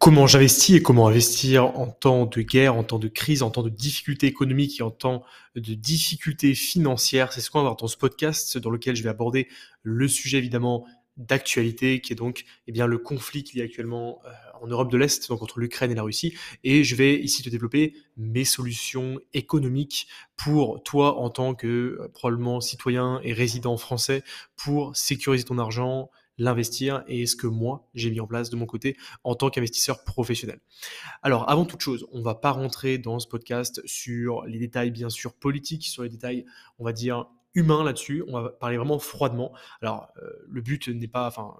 Comment 0.00 0.26
j'investis 0.26 0.76
et 0.76 0.82
comment 0.82 1.08
investir 1.08 1.78
en 1.78 1.86
temps 1.86 2.24
de 2.24 2.40
guerre, 2.40 2.74
en 2.74 2.84
temps 2.84 2.98
de 2.98 3.06
crise, 3.06 3.42
en 3.42 3.50
temps 3.50 3.62
de 3.62 3.68
difficultés 3.68 4.26
économiques 4.26 4.80
et 4.80 4.82
en 4.82 4.90
temps 4.90 5.24
de 5.56 5.74
difficultés 5.74 6.54
financières. 6.54 7.34
C'est 7.34 7.42
ce 7.42 7.50
qu'on 7.50 7.58
va 7.58 7.64
voir 7.64 7.76
dans 7.76 7.86
ce 7.86 7.98
podcast 7.98 8.56
dans 8.56 8.70
lequel 8.70 8.96
je 8.96 9.02
vais 9.02 9.10
aborder 9.10 9.46
le 9.82 10.08
sujet 10.08 10.38
évidemment 10.38 10.86
d'actualité 11.18 12.00
qui 12.00 12.14
est 12.14 12.16
donc 12.16 12.46
eh 12.66 12.72
bien, 12.72 12.86
le 12.86 12.96
conflit 12.96 13.44
qu'il 13.44 13.58
y 13.58 13.60
a 13.60 13.66
actuellement 13.66 14.22
euh, 14.24 14.30
en 14.62 14.68
Europe 14.68 14.90
de 14.90 14.96
l'Est, 14.96 15.28
donc 15.28 15.42
entre 15.42 15.60
l'Ukraine 15.60 15.90
et 15.90 15.94
la 15.94 16.02
Russie. 16.02 16.34
Et 16.64 16.82
je 16.82 16.96
vais 16.96 17.20
ici 17.20 17.42
te 17.42 17.50
développer 17.50 17.92
mes 18.16 18.46
solutions 18.46 19.20
économiques 19.34 20.08
pour 20.34 20.82
toi 20.82 21.18
en 21.18 21.28
tant 21.28 21.54
que 21.54 21.66
euh, 21.66 22.08
probablement 22.14 22.62
citoyen 22.62 23.20
et 23.22 23.34
résident 23.34 23.76
français 23.76 24.22
pour 24.56 24.96
sécuriser 24.96 25.44
ton 25.44 25.58
argent, 25.58 26.10
l'investir 26.40 27.04
et 27.06 27.26
ce 27.26 27.36
que 27.36 27.46
moi 27.46 27.88
j'ai 27.94 28.10
mis 28.10 28.18
en 28.18 28.26
place 28.26 28.50
de 28.50 28.56
mon 28.56 28.66
côté 28.66 28.96
en 29.22 29.34
tant 29.34 29.50
qu'investisseur 29.50 30.02
professionnel. 30.04 30.60
Alors 31.22 31.48
avant 31.48 31.66
toute 31.66 31.80
chose, 31.80 32.06
on 32.12 32.22
va 32.22 32.34
pas 32.34 32.50
rentrer 32.50 32.98
dans 32.98 33.18
ce 33.18 33.28
podcast 33.28 33.80
sur 33.84 34.44
les 34.46 34.58
détails 34.58 34.90
bien 34.90 35.10
sûr 35.10 35.34
politiques, 35.34 35.86
sur 35.86 36.02
les 36.02 36.08
détails 36.08 36.44
on 36.78 36.84
va 36.84 36.92
dire 36.92 37.26
humain 37.54 37.84
là-dessus. 37.84 38.24
On 38.28 38.40
va 38.40 38.50
parler 38.50 38.76
vraiment 38.76 38.98
froidement. 38.98 39.52
Alors, 39.82 40.08
euh, 40.22 40.30
le 40.48 40.60
but 40.60 40.88
n'est 40.88 41.08
pas, 41.08 41.26
enfin, 41.26 41.54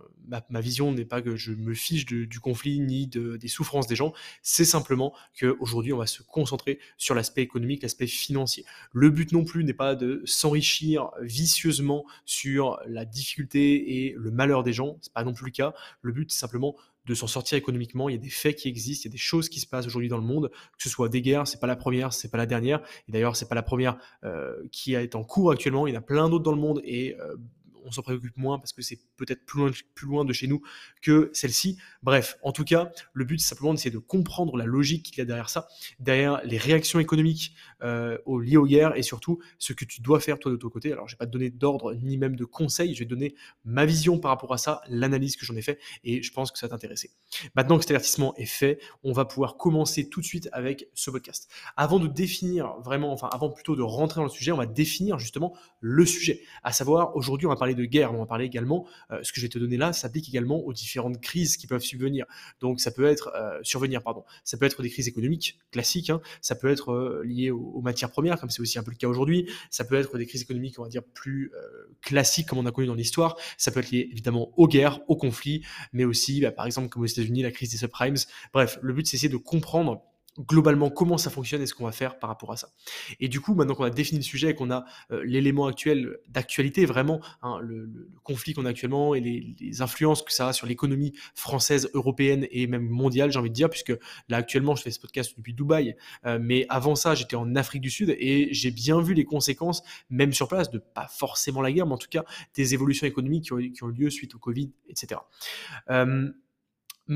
ma, 0.49 0.61
vision 0.61 0.93
n'est 0.93 1.05
pas 1.05 1.23
que 1.23 1.37
je 1.37 1.53
me 1.53 1.75
fiche 1.75 2.05
du 2.07 2.41
conflit 2.41 2.81
ni 2.81 3.07
de, 3.07 3.37
des 3.37 3.49
souffrances 3.49 3.87
des 3.87 3.97
gens. 3.97 4.13
C'est 4.43 4.65
simplement 4.65 5.15
qu'aujourd'hui, 5.39 5.93
on 5.93 5.99
va 5.99 6.07
se 6.07 6.23
concentrer 6.23 6.79
sur 6.97 7.15
l'aspect 7.15 7.43
économique, 7.43 7.83
l'aspect 7.83 8.07
financier. 8.07 8.65
Le 8.93 9.11
but 9.11 9.33
non 9.33 9.45
plus 9.45 9.65
n'est 9.65 9.75
pas 9.75 9.95
de 9.95 10.23
s'enrichir 10.25 11.11
vicieusement 11.21 12.05
sur 12.25 12.79
la 12.87 13.05
difficulté 13.05 14.07
et 14.07 14.15
le 14.17 14.31
malheur 14.31 14.63
des 14.63 14.73
gens. 14.73 14.99
C'est 15.01 15.13
pas 15.13 15.25
non 15.25 15.33
plus 15.33 15.47
le 15.47 15.53
cas. 15.53 15.75
Le 16.03 16.13
but, 16.13 16.31
c'est 16.31 16.39
simplement 16.39 16.77
de 17.07 17.15
s'en 17.15 17.27
sortir 17.27 17.57
économiquement. 17.57 18.09
Il 18.09 18.13
y 18.13 18.19
a 18.19 18.21
des 18.21 18.31
faits 18.31 18.57
qui 18.57 18.69
existent, 18.69 19.03
il 19.05 19.09
y 19.09 19.13
a 19.13 19.15
des 19.15 19.19
choses 19.19 19.49
qui 19.49 19.61
se 19.61 19.67
passent 19.67 19.87
aujourd'hui 19.87 20.09
dans 20.09 20.19
le 20.19 20.25
monde, 20.25 20.51
que 20.51 20.83
ce 20.83 20.89
soit 20.89 21.09
des 21.09 21.23
guerres, 21.23 21.47
c'est 21.47 21.61
pas 21.61 21.67
la 21.67 21.77
première, 21.77 22.13
c'est 22.13 22.31
pas 22.31 22.39
la 22.39 22.47
dernière. 22.47 22.83
Et 23.09 23.13
d'ailleurs, 23.13 23.37
c'est 23.37 23.49
pas 23.49 23.55
la 23.55 23.63
première 23.63 23.97
euh, 24.25 24.55
qui 24.73 24.95
est 24.95 25.15
en 25.15 25.25
cours 25.25 25.51
actuellement. 25.51 25.87
Il 25.87 25.95
y 25.95 25.97
en 25.97 26.01
a 26.01 26.03
plein 26.03 26.29
d'autres 26.29 26.45
dans 26.45 26.55
le 26.55 26.61
monde 26.61 26.81
et 26.85 27.17
euh, 27.19 27.37
on 27.85 27.91
s'en 27.93 28.03
préoccupe 28.03 28.37
moins 28.37 28.59
parce 28.59 28.73
que 28.73 28.83
c'est 28.83 28.99
peut-être 29.17 29.45
plus 29.47 29.61
loin, 29.61 29.71
plus 29.95 30.07
loin 30.07 30.25
de 30.25 30.33
chez 30.33 30.47
nous 30.47 30.63
que 31.03 31.31
celle-ci. 31.33 31.79
Bref, 32.03 32.39
en 32.43 32.53
tout 32.53 32.65
cas, 32.65 32.91
le 33.13 33.25
but 33.25 33.41
c'est 33.41 33.49
simplement 33.49 33.75
d'essayer 33.75 33.91
de 33.91 33.99
comprendre 33.99 34.57
la 34.57 34.65
logique 34.65 35.07
qu'il 35.07 35.19
y 35.19 35.21
a 35.21 35.25
derrière 35.25 35.49
ça, 35.49 35.69
derrière 35.99 36.41
les 36.45 36.59
réactions 36.59 37.01
économiques 37.01 37.55
euh, 37.83 38.19
liées 38.43 38.57
aux 38.57 38.67
guerres 38.67 38.97
et 38.97 39.03
surtout 39.03 39.41
ce 39.59 39.73
que 39.73 39.85
tu 39.85 40.01
dois 40.01 40.21
faire 40.21 40.39
toi 40.39 40.51
de 40.51 40.57
ton 40.57 40.69
côté. 40.69 40.93
Alors, 40.93 41.09
je 41.09 41.15
vais 41.15 41.19
pas 41.19 41.27
te 41.27 41.33
donner 41.33 41.51
d'ordre 41.51 41.95
ni 41.95 42.19
même 42.19 42.37
de 42.37 42.45
conseils, 42.45 42.95
je 42.95 43.01
vais 43.01 43.05
te 43.05 43.11
donner 43.11 43.35
ma 43.65 43.87
vision 43.87 44.19
par 44.19 44.31
rapport 44.31 44.53
à 44.53 44.59
ça, 44.59 44.83
l'analyse 44.89 45.37
que 45.37 45.45
j'en 45.45 45.57
ai 45.57 45.63
fait 45.63 45.79
et 46.05 46.23
je 46.23 46.33
pense 46.33 46.51
que 46.51 46.59
ça 46.59 46.67
va 46.67 46.71
t'intéresser. 46.71 47.11
Maintenant 47.55 47.77
que 47.77 47.85
cet 47.85 47.91
avertissement 47.91 48.35
est 48.37 48.47
fait, 48.47 48.81
on 49.03 49.13
va 49.13 49.25
pouvoir 49.25 49.57
commencer 49.57 50.09
tout 50.09 50.21
de 50.21 50.27
suite 50.27 50.49
avec 50.53 50.89
ce 50.95 51.11
podcast. 51.11 51.51
Avant 51.77 51.99
de 51.99 52.07
définir 52.07 52.75
vraiment, 52.81 53.13
enfin 53.13 53.29
avant 53.33 53.51
plutôt 53.51 53.77
de 53.77 53.83
rentrer 53.83 54.21
dans 54.21 54.25
le 54.25 54.31
sujet, 54.31 54.53
on 54.53 54.57
va 54.57 54.67
définir 54.67 55.19
justement 55.19 55.57
le 55.81 56.05
sujet. 56.07 56.43
À 56.63 56.73
savoir, 56.73 57.17
aujourd'hui, 57.17 57.47
on 57.47 57.51
va 57.51 57.57
parler 57.57 57.75
de 57.75 57.85
guerre, 57.85 58.15
on 58.15 58.19
va 58.19 58.27
parler 58.27 58.45
également, 58.45 58.87
euh, 59.11 59.19
ce 59.23 59.33
que 59.33 59.41
je 59.41 59.47
vais 59.47 59.49
te 59.49 59.59
donner 59.59 59.77
là 59.77 59.93
s'applique 59.93 60.29
également 60.29 60.59
aux 60.59 60.73
différentes 60.73 61.21
crises 61.21 61.57
qui 61.57 61.67
peuvent 61.67 61.83
subvenir. 61.83 62.27
Donc 62.61 62.81
ça 62.81 62.91
peut 62.91 63.07
être, 63.07 63.33
euh, 63.35 63.59
survenir, 63.63 64.03
pardon, 64.03 64.25
ça 64.45 64.57
peut 64.57 64.67
être 64.67 64.83
des 64.83 64.91
crises 64.91 65.09
économiques 65.09 65.59
classiques, 65.71 66.11
hein. 66.11 66.21
ça 66.43 66.55
peut 66.55 66.69
être 66.69 66.93
euh, 66.93 67.23
lié 67.25 67.51
aux, 67.51 67.81
matières 67.81 68.11
premières, 68.11 68.39
comme 68.39 68.51
c'est 68.51 68.61
aussi 68.61 68.79
un 68.79 68.83
peu 68.83 68.91
le 68.91 68.97
cas 68.97 69.09
aujourd'hui, 69.09 69.51
ça 69.71 69.85
peut 69.85 69.95
être 69.95 70.19
des 70.19 70.27
crises 70.27 70.43
économiques, 70.43 70.79
on 70.79 70.83
va 70.83 70.89
dire, 70.89 71.03
plus 71.03 71.51
classiques 72.03 72.47
comme 72.47 72.59
on 72.59 72.67
a 72.67 72.73
connu 72.73 72.87
dans 72.87 72.95
l'histoire, 72.95 73.37
ça 73.57 73.71
peut 73.71 73.81
être 73.81 73.91
lié 73.91 74.09
évidemment 74.13 74.53
aux 74.57 74.69
guerres, 74.69 75.01
aux 75.09 75.17
conflits, 75.17 75.65
mais 75.93 76.05
aussi, 76.05 76.41
bah, 76.41 76.53
par 76.53 76.67
exemple, 76.67 76.89
comme 76.89 77.03
aux 77.03 77.07
États-Unis, 77.07 77.43
la 77.43 77.51
crise 77.51 77.71
des 77.71 77.79
subprimes. 77.79 78.17
Bref, 78.53 78.79
le 78.83 78.93
but 78.93 79.07
c'est 79.07 79.17
essayer 79.17 79.31
de 79.31 79.37
comprendre 79.37 80.03
globalement 80.47 80.91
comment 80.91 81.19
ça 81.19 81.31
fonctionne 81.31 81.63
et 81.63 81.67
ce 81.67 81.75
qu'on 81.75 81.85
va 81.85 81.93
faire 81.93 82.19
par 82.19 82.29
rapport 82.29 82.53
à 82.53 82.57
ça. 82.57 82.69
Et 83.21 83.29
du 83.29 83.41
coup, 83.41 83.55
maintenant 83.55 83.75
qu'on 83.75 83.85
a 83.85 83.91
défini 83.91 84.19
le 84.19 84.25
sujet 84.25 84.51
et 84.51 84.55
qu'on 84.55 84.71
a 84.71 84.85
euh, 85.11 85.23
l'élément 85.25 85.67
actuel 85.67 86.19
d'actualité, 86.29 86.87
vraiment, 86.87 87.21
hein, 87.43 87.59
le, 87.63 88.09
conflit 88.23 88.55
qu'on 88.55 88.65
a 88.65 88.71
actuellement 88.71 89.15
et 89.15 89.21
les, 89.21 89.83
influences 89.83 90.23
que 90.23 90.33
ça 90.33 90.49
a 90.49 90.53
sur 90.53 90.67
l'économie 90.67 91.13
française, 91.35 91.91
européenne 91.95 92.47
et 92.51 92.67
même 92.67 92.89
mondiale, 92.89 93.31
j'ai 93.31 93.39
envie 93.39 93.51
de 93.51 93.55
dire, 93.55 93.71
puisque 93.71 93.93
là 94.29 94.39
actuellement, 94.39 94.75
je 94.75 94.83
fais 94.83 94.91
ce 94.91 95.01
podcast 95.01 95.35
depuis 95.37 95.55
Dubaï, 95.55 95.97
euh, 96.27 96.39
mais 96.41 96.67
avant 96.69 96.95
ça, 96.95 97.15
j'étais 97.15 97.37
en 97.37 97.55
Afrique 97.55 97.83
du 97.83 97.91
Sud 97.91 98.15
et 98.19 98.49
j'ai 98.53 98.71
bien 98.71 99.01
vu 99.01 99.15
les 99.15 99.25
conséquences, 99.25 99.83
même 100.11 100.33
sur 100.33 100.49
place, 100.49 100.71
de 100.71 100.79
pas 100.79 101.07
forcément 101.09 101.63
la 101.63 101.73
guerre, 101.73 101.87
mais 101.87 101.95
en 101.95 101.99
tout 101.99 102.09
cas 102.11 102.25
des 102.55 102.75
évolutions 102.75 103.07
économiques 103.07 103.45
qui 103.45 103.53
ont, 103.53 103.59
qui 103.59 103.85
ont 103.85 103.89
lieu 103.89 104.11
suite 104.11 104.35
au 104.35 104.39
Covid, 104.39 104.73
etc 104.89 105.21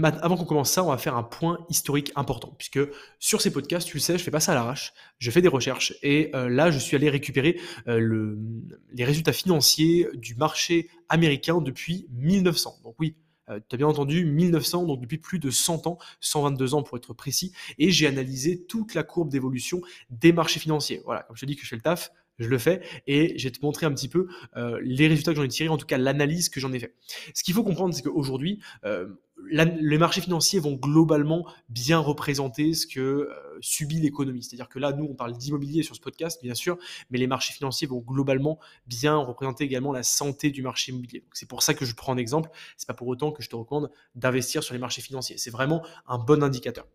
avant 0.02 0.36
qu'on 0.36 0.44
commence 0.44 0.70
ça, 0.70 0.82
on 0.82 0.88
va 0.88 0.98
faire 0.98 1.16
un 1.16 1.22
point 1.22 1.64
historique 1.68 2.12
important, 2.16 2.54
puisque 2.58 2.80
sur 3.18 3.40
ces 3.40 3.52
podcasts, 3.52 3.86
tu 3.86 3.96
le 3.96 4.00
sais, 4.00 4.18
je 4.18 4.22
fais 4.22 4.30
pas 4.30 4.40
ça 4.40 4.52
à 4.52 4.54
l'arrache, 4.54 4.92
je 5.18 5.30
fais 5.30 5.40
des 5.40 5.48
recherches, 5.48 5.94
et 6.02 6.30
euh, 6.34 6.48
là, 6.48 6.70
je 6.70 6.78
suis 6.78 6.96
allé 6.96 7.08
récupérer 7.08 7.60
euh, 7.86 8.36
les 8.92 9.04
résultats 9.04 9.32
financiers 9.32 10.08
du 10.14 10.34
marché 10.34 10.88
américain 11.08 11.60
depuis 11.60 12.08
1900. 12.10 12.80
Donc 12.82 12.96
oui, 12.98 13.16
euh, 13.50 13.60
tu 13.68 13.74
as 13.74 13.78
bien 13.78 13.86
entendu, 13.86 14.24
1900, 14.24 14.84
donc 14.84 15.00
depuis 15.00 15.18
plus 15.18 15.38
de 15.38 15.50
100 15.50 15.86
ans, 15.86 15.98
122 16.20 16.74
ans 16.74 16.82
pour 16.82 16.96
être 16.96 17.14
précis, 17.14 17.52
et 17.78 17.90
j'ai 17.90 18.06
analysé 18.06 18.64
toute 18.64 18.94
la 18.94 19.04
courbe 19.04 19.30
d'évolution 19.30 19.80
des 20.10 20.32
marchés 20.32 20.58
financiers. 20.58 21.02
Voilà, 21.04 21.22
comme 21.22 21.36
je 21.36 21.42
te 21.42 21.46
dis 21.46 21.56
que 21.56 21.62
je 21.62 21.68
fais 21.68 21.76
le 21.76 21.82
taf, 21.82 22.10
je 22.40 22.48
le 22.48 22.58
fais 22.58 22.80
et 23.06 23.38
je 23.38 23.44
vais 23.44 23.52
te 23.52 23.64
montrer 23.64 23.86
un 23.86 23.92
petit 23.92 24.08
peu 24.08 24.26
les 24.82 25.06
résultats 25.06 25.30
que 25.30 25.36
j'en 25.36 25.44
ai 25.44 25.48
tirés, 25.48 25.68
en 25.68 25.76
tout 25.76 25.86
cas 25.86 25.98
l'analyse 25.98 26.48
que 26.48 26.58
j'en 26.58 26.72
ai 26.72 26.80
fait. 26.80 26.96
Ce 27.32 27.44
qu'il 27.44 27.54
faut 27.54 27.62
comprendre, 27.62 27.94
c'est 27.94 28.02
qu'aujourd'hui, 28.02 28.58
les 29.50 29.98
marchés 29.98 30.20
financiers 30.20 30.58
vont 30.58 30.74
globalement 30.74 31.46
bien 31.68 31.98
représenter 31.98 32.74
ce 32.74 32.86
que 32.86 33.00
euh, 33.00 33.58
subit 33.60 34.00
l'économie. 34.00 34.42
C'est-à-dire 34.42 34.68
que 34.68 34.78
là, 34.78 34.92
nous, 34.92 35.04
on 35.04 35.14
parle 35.14 35.36
d'immobilier 35.36 35.82
sur 35.82 35.94
ce 35.94 36.00
podcast, 36.00 36.40
bien 36.42 36.54
sûr, 36.54 36.78
mais 37.10 37.18
les 37.18 37.26
marchés 37.26 37.52
financiers 37.52 37.86
vont 37.86 37.98
globalement 37.98 38.58
bien 38.86 39.16
représenter 39.16 39.64
également 39.64 39.92
la 39.92 40.02
santé 40.02 40.50
du 40.50 40.62
marché 40.62 40.92
immobilier. 40.92 41.24
C'est 41.32 41.48
pour 41.48 41.62
ça 41.62 41.74
que 41.74 41.84
je 41.84 41.94
prends 41.94 42.12
un 42.12 42.16
exemple. 42.16 42.50
C'est 42.76 42.86
pas 42.86 42.94
pour 42.94 43.08
autant 43.08 43.32
que 43.32 43.42
je 43.42 43.48
te 43.48 43.56
recommande 43.56 43.90
d'investir 44.14 44.62
sur 44.62 44.74
les 44.74 44.80
marchés 44.80 45.02
financiers. 45.02 45.36
C'est 45.38 45.50
vraiment 45.50 45.84
un 46.06 46.18
bon 46.18 46.42
indicateur. 46.42 46.86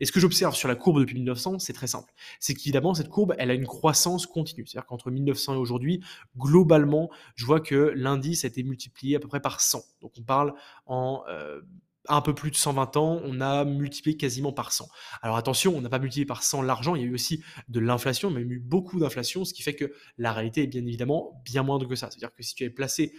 Et 0.00 0.06
ce 0.06 0.12
que 0.12 0.18
j'observe 0.18 0.54
sur 0.54 0.68
la 0.68 0.74
courbe 0.74 1.00
depuis 1.00 1.14
1900, 1.14 1.60
c'est 1.60 1.72
très 1.72 1.86
simple. 1.86 2.12
C'est 2.40 2.54
qu'évidemment, 2.54 2.94
cette 2.94 3.08
courbe, 3.08 3.34
elle 3.38 3.50
a 3.50 3.54
une 3.54 3.66
croissance 3.66 4.26
continue. 4.26 4.66
C'est-à-dire 4.66 4.86
qu'entre 4.86 5.10
1900 5.10 5.54
et 5.54 5.56
aujourd'hui, 5.56 6.02
globalement, 6.36 7.10
je 7.36 7.46
vois 7.46 7.60
que 7.60 7.92
l'indice 7.94 8.44
a 8.44 8.48
été 8.48 8.62
multiplié 8.62 9.16
à 9.16 9.20
peu 9.20 9.28
près 9.28 9.40
par 9.40 9.60
100. 9.60 9.82
Donc 10.00 10.12
on 10.18 10.22
parle 10.22 10.54
en 10.86 11.22
euh, 11.28 11.60
un 12.08 12.20
peu 12.20 12.34
plus 12.34 12.50
de 12.50 12.56
120 12.56 12.96
ans, 12.96 13.20
on 13.24 13.40
a 13.40 13.64
multiplié 13.64 14.16
quasiment 14.16 14.52
par 14.52 14.72
100. 14.72 14.88
Alors 15.22 15.36
attention, 15.36 15.76
on 15.76 15.80
n'a 15.80 15.88
pas 15.88 15.98
multiplié 15.98 16.26
par 16.26 16.42
100 16.42 16.62
l'argent, 16.62 16.94
il 16.94 17.02
y 17.02 17.04
a 17.04 17.08
eu 17.08 17.14
aussi 17.14 17.42
de 17.68 17.80
l'inflation, 17.80 18.30
mais 18.30 18.42
il 18.42 18.48
y 18.48 18.50
a 18.50 18.54
eu 18.54 18.60
beaucoup 18.60 18.98
d'inflation, 18.98 19.44
ce 19.44 19.54
qui 19.54 19.62
fait 19.62 19.74
que 19.74 19.92
la 20.16 20.32
réalité 20.32 20.62
est 20.62 20.66
bien 20.66 20.82
évidemment 20.82 21.40
bien 21.44 21.62
moindre 21.62 21.86
que 21.86 21.96
ça. 21.96 22.10
C'est-à-dire 22.10 22.34
que 22.34 22.42
si 22.42 22.54
tu 22.54 22.64
avais 22.64 22.72
placé 22.72 23.12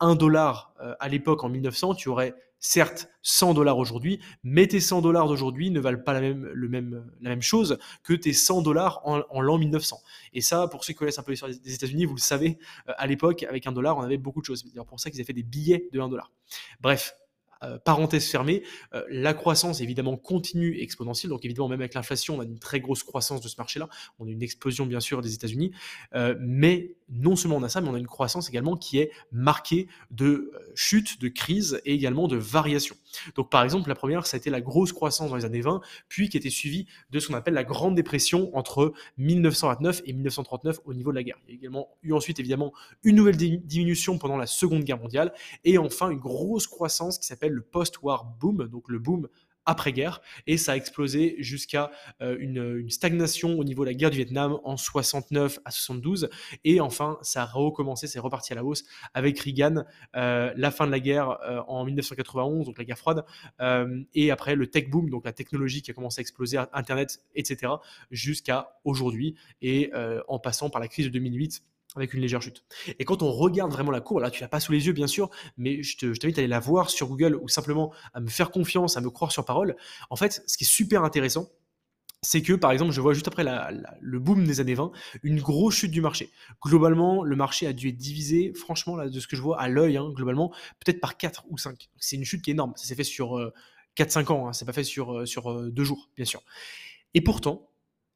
1 0.00 0.12
euh, 0.12 0.14
dollar 0.14 0.74
euh, 0.80 0.94
à 1.00 1.08
l'époque 1.08 1.44
en 1.44 1.48
1900, 1.48 1.94
tu 1.94 2.08
aurais 2.08 2.34
certes 2.60 3.08
100 3.22 3.54
dollars 3.54 3.78
aujourd'hui, 3.78 4.20
mais 4.44 4.66
tes 4.66 4.80
100 4.80 5.00
dollars 5.00 5.26
d'aujourd'hui 5.26 5.70
ne 5.70 5.80
valent 5.80 6.02
pas 6.02 6.12
la 6.12 6.20
même 6.20 7.42
chose 7.42 7.78
que 8.04 8.12
tes 8.12 8.32
100 8.32 8.62
dollars 8.62 9.00
en, 9.04 9.40
l'an 9.40 9.58
1900. 9.58 9.98
Et 10.34 10.42
ça, 10.42 10.68
pour 10.68 10.84
ceux 10.84 10.92
qui 10.92 10.98
connaissent 10.98 11.18
un 11.18 11.22
peu 11.22 11.32
l'histoire 11.32 11.50
des 11.50 11.74
États-Unis, 11.74 12.04
vous 12.04 12.14
le 12.14 12.20
savez, 12.20 12.58
euh, 12.88 12.92
à 12.96 13.06
l'époque, 13.06 13.44
avec 13.44 13.66
un 13.66 13.72
dollar, 13.72 13.96
on 13.96 14.02
avait 14.02 14.18
beaucoup 14.18 14.40
de 14.40 14.46
choses. 14.46 14.64
C'est 14.72 14.84
pour 14.84 15.00
ça 15.00 15.10
qu'ils 15.10 15.20
avaient 15.20 15.26
fait 15.26 15.32
des 15.32 15.42
billets 15.42 15.88
de 15.92 16.00
1 16.00 16.08
dollar. 16.08 16.30
Bref, 16.80 17.14
euh, 17.62 17.78
parenthèse 17.78 18.26
fermée, 18.26 18.62
euh, 18.94 19.04
la 19.10 19.34
croissance 19.34 19.80
évidemment 19.80 20.16
continue 20.16 20.78
exponentielle. 20.80 21.30
Donc 21.30 21.44
évidemment, 21.44 21.68
même 21.68 21.80
avec 21.80 21.94
l'inflation, 21.94 22.36
on 22.36 22.40
a 22.40 22.44
une 22.44 22.58
très 22.58 22.80
grosse 22.80 23.02
croissance 23.02 23.40
de 23.40 23.48
ce 23.48 23.56
marché-là. 23.58 23.88
On 24.18 24.26
a 24.26 24.30
une 24.30 24.42
explosion 24.42 24.86
bien 24.86 25.00
sûr 25.00 25.20
des 25.20 25.34
États-Unis, 25.34 25.72
euh, 26.14 26.34
mais 26.40 26.94
non 27.10 27.36
seulement 27.36 27.56
on 27.56 27.62
a 27.62 27.68
ça, 27.68 27.80
mais 27.80 27.88
on 27.88 27.94
a 27.94 27.98
une 27.98 28.06
croissance 28.06 28.48
également 28.48 28.76
qui 28.76 28.98
est 28.98 29.10
marquée 29.32 29.88
de 30.10 30.52
chute, 30.74 31.20
de 31.20 31.28
crise 31.28 31.80
et 31.84 31.92
également 31.92 32.28
de 32.28 32.36
variation. 32.36 32.96
Donc 33.34 33.50
par 33.50 33.62
exemple, 33.64 33.88
la 33.88 33.94
première, 33.94 34.26
ça 34.26 34.36
a 34.36 34.38
été 34.38 34.50
la 34.50 34.60
grosse 34.60 34.92
croissance 34.92 35.30
dans 35.30 35.36
les 35.36 35.44
années 35.44 35.60
20, 35.60 35.80
puis 36.08 36.28
qui 36.28 36.36
était 36.36 36.50
suivie 36.50 36.86
de 37.10 37.18
ce 37.18 37.28
qu'on 37.28 37.34
appelle 37.34 37.54
la 37.54 37.64
Grande 37.64 37.94
Dépression 37.94 38.56
entre 38.56 38.92
1929 39.18 40.02
et 40.06 40.12
1939 40.12 40.80
au 40.84 40.94
niveau 40.94 41.10
de 41.10 41.16
la 41.16 41.22
guerre. 41.22 41.38
Il 41.46 41.54
y 41.54 41.56
a 41.56 41.58
également 41.58 41.88
eu 42.02 42.12
ensuite 42.12 42.38
évidemment 42.38 42.72
une 43.02 43.16
nouvelle 43.16 43.36
diminution 43.36 44.18
pendant 44.18 44.36
la 44.36 44.46
Seconde 44.46 44.84
Guerre 44.84 44.98
mondiale 44.98 45.32
et 45.64 45.78
enfin 45.78 46.10
une 46.10 46.18
grosse 46.18 46.66
croissance 46.66 47.18
qui 47.18 47.26
s'appelle 47.26 47.52
le 47.52 47.62
post-war 47.62 48.24
boom, 48.24 48.68
donc 48.68 48.88
le 48.88 48.98
boom 48.98 49.28
après-guerre, 49.70 50.20
et 50.46 50.56
ça 50.56 50.72
a 50.72 50.76
explosé 50.76 51.36
jusqu'à 51.38 51.92
euh, 52.22 52.36
une, 52.40 52.90
stagnation 52.90 53.58
au 53.58 53.62
niveau 53.62 53.84
de 53.84 53.90
la 53.90 53.94
guerre 53.94 54.10
du 54.10 54.16
Vietnam 54.16 54.58
en 54.64 54.76
69 54.76 55.60
à 55.64 55.70
72, 55.70 56.28
et 56.64 56.80
enfin 56.80 57.18
ça 57.22 57.42
a 57.42 57.46
recommencé, 57.46 58.08
c'est 58.08 58.18
reparti 58.18 58.52
à 58.52 58.56
la 58.56 58.64
hausse 58.64 58.84
avec 59.14 59.38
Reagan, 59.38 59.84
euh, 60.16 60.52
la 60.56 60.70
fin 60.72 60.86
de 60.86 60.90
la 60.90 60.98
guerre 60.98 61.38
euh, 61.44 61.62
en 61.68 61.84
1991, 61.84 62.66
donc 62.66 62.78
la 62.78 62.84
guerre 62.84 62.98
froide, 62.98 63.24
et 64.14 64.30
après 64.30 64.56
le 64.56 64.66
tech 64.66 64.90
boom, 64.90 65.08
donc 65.08 65.24
la 65.24 65.32
technologie 65.32 65.82
qui 65.82 65.90
a 65.90 65.94
commencé 65.94 66.20
à 66.20 66.22
exploser, 66.22 66.58
Internet, 66.72 67.20
etc., 67.34 67.72
jusqu'à 68.10 68.72
aujourd'hui, 68.84 69.36
et 69.62 69.92
en 70.28 70.38
passant 70.38 70.70
par 70.70 70.80
la 70.80 70.88
crise 70.88 71.06
de 71.06 71.10
2008 71.10 71.62
avec 71.96 72.14
une 72.14 72.20
légère 72.20 72.42
chute. 72.42 72.64
Et 72.98 73.04
quand 73.04 73.22
on 73.22 73.30
regarde 73.30 73.72
vraiment 73.72 73.90
la 73.90 74.00
courbe, 74.00 74.22
là 74.22 74.30
tu 74.30 74.40
l'as 74.40 74.48
pas 74.48 74.60
sous 74.60 74.72
les 74.72 74.86
yeux 74.86 74.92
bien 74.92 75.06
sûr, 75.06 75.30
mais 75.56 75.82
je 75.82 75.96
t'invite 75.96 76.38
à 76.38 76.40
aller 76.40 76.48
la 76.48 76.60
voir 76.60 76.90
sur 76.90 77.08
Google 77.08 77.36
ou 77.36 77.48
simplement 77.48 77.92
à 78.14 78.20
me 78.20 78.28
faire 78.28 78.50
confiance, 78.50 78.96
à 78.96 79.00
me 79.00 79.10
croire 79.10 79.32
sur 79.32 79.44
parole. 79.44 79.76
En 80.10 80.16
fait, 80.16 80.42
ce 80.46 80.56
qui 80.56 80.64
est 80.64 80.66
super 80.66 81.04
intéressant, 81.04 81.48
c'est 82.22 82.42
que, 82.42 82.52
par 82.52 82.70
exemple, 82.70 82.92
je 82.92 83.00
vois 83.00 83.14
juste 83.14 83.28
après 83.28 83.44
le 84.00 84.18
boom 84.18 84.44
des 84.44 84.60
années 84.60 84.74
20, 84.74 84.92
une 85.22 85.40
grosse 85.40 85.74
chute 85.74 85.90
du 85.90 86.00
marché. 86.00 86.30
Globalement, 86.62 87.24
le 87.24 87.34
marché 87.34 87.66
a 87.66 87.72
dû 87.72 87.88
être 87.88 87.96
divisé, 87.96 88.52
franchement, 88.54 88.96
là, 88.96 89.08
de 89.08 89.20
ce 89.20 89.26
que 89.26 89.36
je 89.36 89.42
vois 89.42 89.60
à 89.60 89.68
l'œil, 89.68 89.96
hein, 89.96 90.10
globalement, 90.14 90.52
peut-être 90.84 91.00
par 91.00 91.16
4 91.16 91.44
ou 91.48 91.56
5. 91.56 91.88
C'est 91.98 92.16
une 92.16 92.24
chute 92.24 92.42
qui 92.42 92.50
est 92.50 92.52
énorme. 92.52 92.74
Ça 92.76 92.86
s'est 92.86 92.94
fait 92.94 93.04
sur 93.04 93.52
4-5 93.96 94.20
euh, 94.20 94.34
ans, 94.34 94.48
hein, 94.48 94.52
c'est 94.52 94.66
pas 94.66 94.72
fait 94.72 94.84
sur, 94.84 95.16
euh, 95.16 95.26
sur 95.26 95.50
euh, 95.50 95.70
deux 95.70 95.84
jours, 95.84 96.10
bien 96.14 96.26
sûr. 96.26 96.42
Et 97.14 97.22
pourtant, 97.22 97.70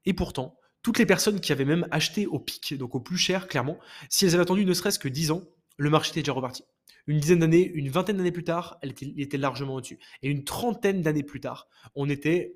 et 0.05 0.13
pourtant, 0.13 0.59
toutes 0.85 0.99
les 0.99 1.07
personnes 1.07 1.41
qui 1.41 1.51
avaient 1.51 1.65
même 1.65 1.89
acheté 1.91 2.27
au 2.27 2.39
pic, 2.39 2.75
donc 2.75 2.95
au 2.95 3.01
plus 3.01 3.17
cher, 3.17 3.49
clairement, 3.49 3.79
si 4.11 4.27
elles 4.27 4.35
avaient 4.35 4.43
attendu 4.43 4.67
ne 4.67 4.75
serait-ce 4.75 4.99
que 5.01 5.09
10 5.09 5.33
ans, 5.33 5.43
le 5.79 5.91
marché 5.91 6.11
était 6.11 6.21
déjà 6.21 6.33
reparti. 6.33 6.63
Une 7.07 7.19
dizaine 7.19 7.41
d'années, 7.41 7.67
une 7.75 7.89
vingtaine 7.89 8.19
d'années 8.19 8.31
plus 8.31 8.45
tard, 8.45 8.79
elle 8.83 8.91
était, 8.91 9.07
il 9.07 9.21
était 9.21 9.39
largement 9.39 9.75
au-dessus. 9.75 9.99
Et 10.23 10.29
une 10.29 10.45
trentaine 10.45 11.03
d'années 11.03 11.23
plus 11.23 11.41
tard, 11.41 11.69
on 11.97 12.09
était 12.09 12.55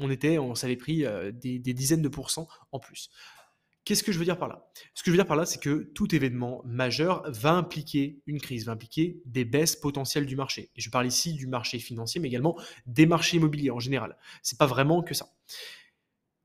on 0.00 0.10
était, 0.10 0.38
s'avait 0.54 0.76
pris 0.76 1.04
euh, 1.04 1.32
des, 1.32 1.58
dizaines 1.58 2.02
de 2.02 2.08
pourcents 2.08 2.48
en 2.72 2.78
plus. 2.78 3.10
Qu'est-ce 3.84 4.02
que 4.02 4.12
je 4.12 4.18
veux 4.18 4.24
dire 4.24 4.38
par 4.38 4.48
là? 4.48 4.70
Ce 4.94 5.02
que 5.02 5.06
je 5.06 5.12
veux 5.12 5.16
dire 5.16 5.26
par 5.26 5.36
là, 5.36 5.46
c'est 5.46 5.60
que 5.60 5.90
tout 5.94 6.14
événement 6.14 6.62
majeur 6.66 7.22
va 7.30 7.52
impliquer 7.52 8.20
une 8.26 8.40
crise, 8.40 8.66
va 8.66 8.72
impliquer 8.72 9.22
des 9.24 9.44
baisses 9.44 9.76
potentielles 9.76 10.26
du 10.26 10.36
marché. 10.36 10.70
Et 10.76 10.80
je 10.80 10.90
parle 10.90 11.06
ici 11.06 11.32
du 11.32 11.46
marché 11.46 11.78
financier, 11.78 12.20
mais 12.20 12.28
également 12.28 12.60
des 12.86 13.06
marchés 13.06 13.38
immobiliers 13.38 13.70
en 13.70 13.80
général. 13.80 14.16
C'est 14.42 14.58
pas 14.58 14.66
vraiment 14.66 15.02
que 15.02 15.14
ça. 15.14 15.30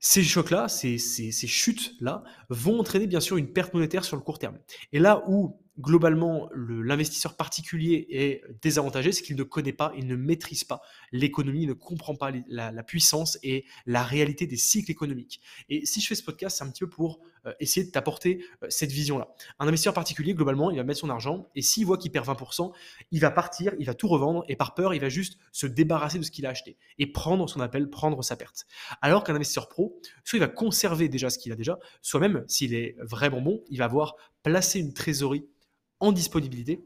Ces 0.06 0.22
chocs-là, 0.22 0.68
ces, 0.68 0.98
chutes-là, 0.98 2.24
vont 2.50 2.78
entraîner 2.78 3.06
bien 3.06 3.20
sûr 3.20 3.38
une 3.38 3.50
perte 3.50 3.72
monétaire 3.72 4.04
sur 4.04 4.16
le 4.16 4.22
court 4.22 4.38
terme. 4.38 4.58
Et 4.92 4.98
là 4.98 5.24
où 5.28 5.58
globalement, 5.80 6.50
l'investisseur 6.54 7.38
particulier 7.38 8.06
est 8.10 8.42
désavantagé, 8.60 9.12
c'est 9.12 9.22
qu'il 9.22 9.36
ne 9.36 9.42
connaît 9.44 9.72
pas, 9.72 9.94
il 9.96 10.06
ne 10.06 10.14
maîtrise 10.14 10.62
pas 10.62 10.82
l'économie, 11.10 11.62
il 11.62 11.68
ne 11.68 11.72
comprend 11.72 12.16
pas 12.16 12.32
la, 12.48 12.82
puissance 12.82 13.38
et 13.42 13.64
la 13.86 14.02
réalité 14.02 14.46
des 14.46 14.58
cycles 14.58 14.90
économiques. 14.90 15.40
Et 15.70 15.86
si 15.86 16.02
je 16.02 16.08
fais 16.08 16.14
ce 16.14 16.22
podcast, 16.22 16.58
c'est 16.58 16.64
un 16.64 16.70
petit 16.70 16.84
peu 16.84 16.90
pour 16.90 17.20
essayer 17.60 17.86
de 17.86 17.90
t'apporter 17.90 18.44
euh, 18.62 18.66
cette 18.70 18.92
vision-là. 18.92 19.28
Un 19.58 19.68
investisseur 19.68 19.94
particulier, 19.94 20.34
globalement, 20.34 20.70
il 20.70 20.76
va 20.76 20.84
mettre 20.84 21.00
son 21.00 21.10
argent 21.10 21.48
et 21.54 21.62
s'il 21.62 21.86
voit 21.86 21.98
qu'il 21.98 22.10
perd 22.10 22.26
20%, 22.26 22.72
il 23.10 23.20
va 23.20 23.30
partir, 23.30 23.72
il 23.78 23.86
va 23.86 23.94
tout 23.94 24.08
revendre 24.08 24.44
et 24.48 24.56
par 24.56 24.74
peur, 24.74 24.94
il 24.94 25.00
va 25.00 25.08
juste 25.08 25.38
se 25.52 25.66
débarrasser 25.66 26.18
de 26.18 26.24
ce 26.24 26.30
qu'il 26.30 26.46
a 26.46 26.50
acheté 26.50 26.76
et 26.98 27.06
prendre 27.06 27.48
ce 27.48 27.54
qu'on 27.54 27.60
appelle 27.60 27.90
prendre 27.90 28.22
sa 28.22 28.36
perte. 28.36 28.66
Alors 29.02 29.24
qu'un 29.24 29.34
investisseur 29.34 29.68
pro, 29.68 29.98
soit 30.24 30.38
il 30.38 30.40
va 30.40 30.48
conserver 30.48 31.08
déjà 31.08 31.30
ce 31.30 31.38
qu'il 31.38 31.52
a 31.52 31.56
déjà, 31.56 31.78
soit 32.02 32.20
même 32.20 32.44
s'il 32.48 32.74
est 32.74 32.96
vraiment 33.00 33.40
bon, 33.40 33.62
il 33.68 33.78
va 33.78 33.84
avoir 33.84 34.16
placé 34.42 34.80
une 34.80 34.92
trésorerie 34.92 35.46
en 36.00 36.12
disponibilité. 36.12 36.84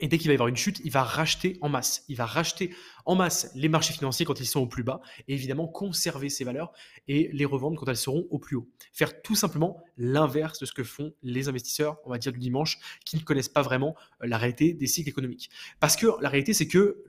Et 0.00 0.06
dès 0.06 0.18
qu'il 0.18 0.28
va 0.28 0.32
y 0.32 0.36
avoir 0.36 0.48
une 0.48 0.56
chute, 0.56 0.80
il 0.84 0.92
va 0.92 1.02
racheter 1.02 1.58
en 1.60 1.68
masse. 1.68 2.04
Il 2.08 2.16
va 2.16 2.24
racheter 2.24 2.72
en 3.08 3.14
masse 3.14 3.50
les 3.54 3.68
marchés 3.68 3.94
financiers 3.94 4.26
quand 4.26 4.38
ils 4.38 4.46
sont 4.46 4.60
au 4.60 4.66
plus 4.66 4.84
bas 4.84 5.00
et 5.26 5.34
évidemment 5.34 5.66
conserver 5.66 6.28
ces 6.28 6.44
valeurs 6.44 6.72
et 7.08 7.30
les 7.32 7.46
revendre 7.46 7.80
quand 7.80 7.88
elles 7.88 7.96
seront 7.96 8.26
au 8.30 8.38
plus 8.38 8.54
haut. 8.54 8.68
Faire 8.92 9.22
tout 9.22 9.34
simplement 9.34 9.82
l'inverse 9.96 10.60
de 10.60 10.66
ce 10.66 10.72
que 10.72 10.84
font 10.84 11.14
les 11.22 11.48
investisseurs, 11.48 11.96
on 12.04 12.10
va 12.10 12.18
dire 12.18 12.32
du 12.32 12.38
dimanche, 12.38 12.78
qui 13.06 13.16
ne 13.16 13.22
connaissent 13.22 13.48
pas 13.48 13.62
vraiment 13.62 13.96
euh, 14.22 14.26
la 14.26 14.36
réalité 14.36 14.74
des 14.74 14.86
cycles 14.86 15.08
économiques. 15.08 15.48
Parce 15.80 15.96
que 15.96 16.06
la 16.20 16.28
réalité, 16.28 16.52
c'est 16.52 16.68
que 16.68 17.02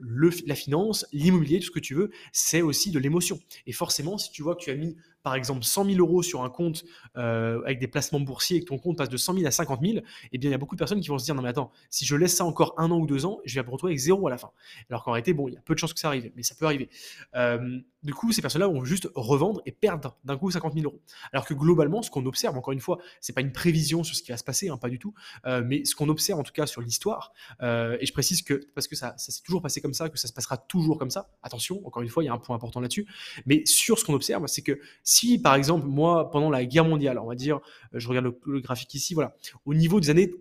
la 0.48 0.56
finance, 0.56 1.06
l'immobilier, 1.12 1.60
tout 1.60 1.68
ce 1.68 1.72
que 1.72 1.80
tu 1.80 1.96
veux, 1.96 2.12
c'est 2.32 2.62
aussi 2.62 2.92
de 2.92 3.00
l'émotion. 3.00 3.38
Et 3.68 3.74
forcément, 3.74 4.18
si 4.18 4.32
tu 4.32 4.42
vois 4.42 4.56
que 4.56 4.64
tu 4.64 4.72
as 4.72 4.76
mis 4.76 4.96
par 5.24 5.36
exemple 5.36 5.64
100 5.64 5.86
000 5.86 5.98
euros 6.00 6.24
sur 6.24 6.44
un 6.44 6.50
compte 6.50 6.86
euh, 7.18 7.62
avec 7.66 7.80
des 7.80 7.88
placements 7.88 8.20
boursiers 8.20 8.58
et 8.58 8.60
que 8.62 8.66
ton 8.66 8.78
compte 8.78 8.98
passe 8.98 9.10
de 9.10 9.18
100 9.18 9.34
000 9.36 9.48
à 9.48 9.52
50 9.52 9.82
000, 9.82 10.00
eh 10.32 10.38
bien 10.38 10.50
il 10.50 10.52
y 10.52 10.56
a 10.56 10.58
beaucoup 10.58 10.76
de 10.76 10.80
personnes 10.80 11.02
qui 11.02 11.10
vont 11.10 11.18
se 11.18 11.26
dire 11.26 11.36
non 11.36 11.42
mais 11.42 11.50
attends, 11.50 11.72
si 11.90 12.06
je 12.06 12.16
laisse 12.16 12.36
ça 12.36 12.46
encore 12.46 12.74
un 12.78 12.90
an 12.92 12.98
ou 12.98 13.06
deux 13.06 13.26
ans, 13.26 13.40
je 13.46 13.56
vais 13.56 13.66
me 13.66 13.70
retrouver 13.70 13.92
avec 13.92 14.00
zéro 14.00 14.28
à 14.28 14.30
la 14.30 14.38
fin. 14.38 14.52
Alors 14.90 15.04
qu'en 15.04 15.12
réalité, 15.12 15.34
bon, 15.34 15.48
il 15.48 15.56
y 15.56 15.58
a 15.58 15.62
peu 15.62 15.74
de 15.74 15.80
chances 15.80 15.89
que 15.94 16.00
ça 16.00 16.08
arrive, 16.08 16.32
mais 16.36 16.44
ça 16.44 16.56
peut 16.56 16.66
arriver. 16.66 16.90
Euh, 17.36 17.80
du 18.04 18.14
coup, 18.14 18.32
ces 18.32 18.42
personnes-là 18.42 18.68
vont 18.68 18.86
juste 18.86 19.10
revendre 19.14 19.62
et 19.66 19.72
perdre 19.72 20.18
d'un 20.24 20.38
coup 20.38 20.50
50 20.50 20.74
000 20.74 20.86
euros. 20.86 21.02
Alors 21.34 21.46
que 21.46 21.54
globalement, 21.54 22.02
ce 22.02 22.10
qu'on 22.10 22.26
observe, 22.26 22.58
encore 22.58 22.72
une 22.72 22.80
fois, 22.80 22.98
c'est 23.20 23.34
pas 23.34 23.42
une 23.42 23.52
prévision 23.52 24.04
sur 24.04 24.16
ce 24.16 24.24
qui 24.24 24.32
va 24.32 24.38
se 24.38 24.44
passer, 24.44 24.70
hein, 24.70 24.78
pas 24.78 24.90
du 24.90 25.00
tout, 25.00 25.14
euh, 25.46 25.62
mais 25.66 25.84
ce 25.84 25.96
qu'on 25.96 26.08
observe 26.08 26.40
en 26.40 26.44
tout 26.44 26.54
cas 26.54 26.66
sur 26.66 26.82
l'histoire, 26.82 27.34
euh, 27.62 27.98
et 28.00 28.06
je 28.06 28.14
précise 28.14 28.42
que 28.42 28.62
parce 28.74 28.88
que 28.88 28.96
ça, 28.96 29.16
s'est 29.18 29.42
toujours 29.44 29.62
passé 29.62 29.82
comme 29.82 29.94
ça, 29.94 30.10
que 30.10 30.18
ça 30.18 30.28
se 30.28 30.34
passera 30.34 30.58
toujours 30.58 30.98
comme 30.98 31.10
ça. 31.10 31.30
Attention, 31.44 31.86
encore 31.86 32.02
une 32.02 32.10
fois, 32.10 32.24
il 32.24 32.28
y 32.28 32.30
a 32.30 32.34
un 32.34 32.38
point 32.38 32.56
important 32.56 32.80
là-dessus. 32.80 33.06
Mais 33.46 33.66
sur 33.66 34.00
ce 34.00 34.06
qu'on 34.06 34.14
observe, 34.14 34.46
c'est 34.48 34.62
que 34.62 34.80
si 35.04 35.40
par 35.40 35.56
exemple 35.56 35.86
moi, 35.86 36.32
pendant 36.32 36.50
la 36.50 36.66
guerre 36.66 36.86
mondiale, 36.86 37.20
on 37.20 37.28
va 37.28 37.36
dire, 37.36 37.60
je 37.94 38.08
regarde 38.08 38.34
le, 38.46 38.60
graphique 38.62 38.94
ici, 38.94 39.14
voilà, 39.14 39.36
au 39.66 39.74
niveau 39.74 40.00
des 40.00 40.10
années 40.10 40.32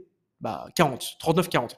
bah, 0.41 0.69
40, 0.77 1.17
39-40 1.21 1.77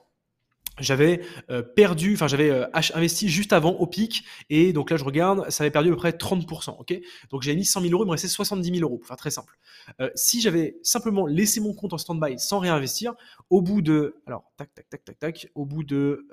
j'avais 0.80 1.20
euh, 1.50 1.62
perdu, 1.62 2.14
enfin 2.14 2.26
j'avais 2.26 2.50
euh, 2.50 2.66
investi 2.94 3.28
juste 3.28 3.52
avant 3.52 3.72
au 3.72 3.86
pic, 3.86 4.24
et 4.48 4.72
donc 4.72 4.90
là 4.90 4.96
je 4.96 5.04
regarde, 5.04 5.48
ça 5.50 5.64
avait 5.64 5.70
perdu 5.70 5.88
à 5.88 5.92
peu 5.92 5.96
près 5.96 6.10
30%, 6.10 6.76
ok? 6.78 7.00
Donc 7.30 7.42
j'avais 7.42 7.56
mis 7.56 7.64
100 7.64 7.82
000 7.82 7.92
euros, 7.92 8.04
il 8.04 8.06
me 8.06 8.12
restait 8.12 8.28
70 8.28 8.78
000 8.78 8.88
euros, 8.88 8.98
pour 8.98 9.06
faire 9.06 9.16
très 9.16 9.30
simple. 9.30 9.58
Euh, 10.00 10.10
si 10.14 10.40
j'avais 10.40 10.76
simplement 10.82 11.26
laissé 11.26 11.60
mon 11.60 11.74
compte 11.74 11.92
en 11.92 11.98
stand-by 11.98 12.38
sans 12.38 12.58
réinvestir, 12.58 13.14
au 13.50 13.62
bout 13.62 13.82
de, 13.82 14.16
alors 14.26 14.50
tac 14.56 14.74
tac 14.74 14.88
tac 14.88 15.04
tac 15.04 15.18
tac, 15.18 15.48
au 15.54 15.64
bout 15.64 15.84
de 15.84 16.28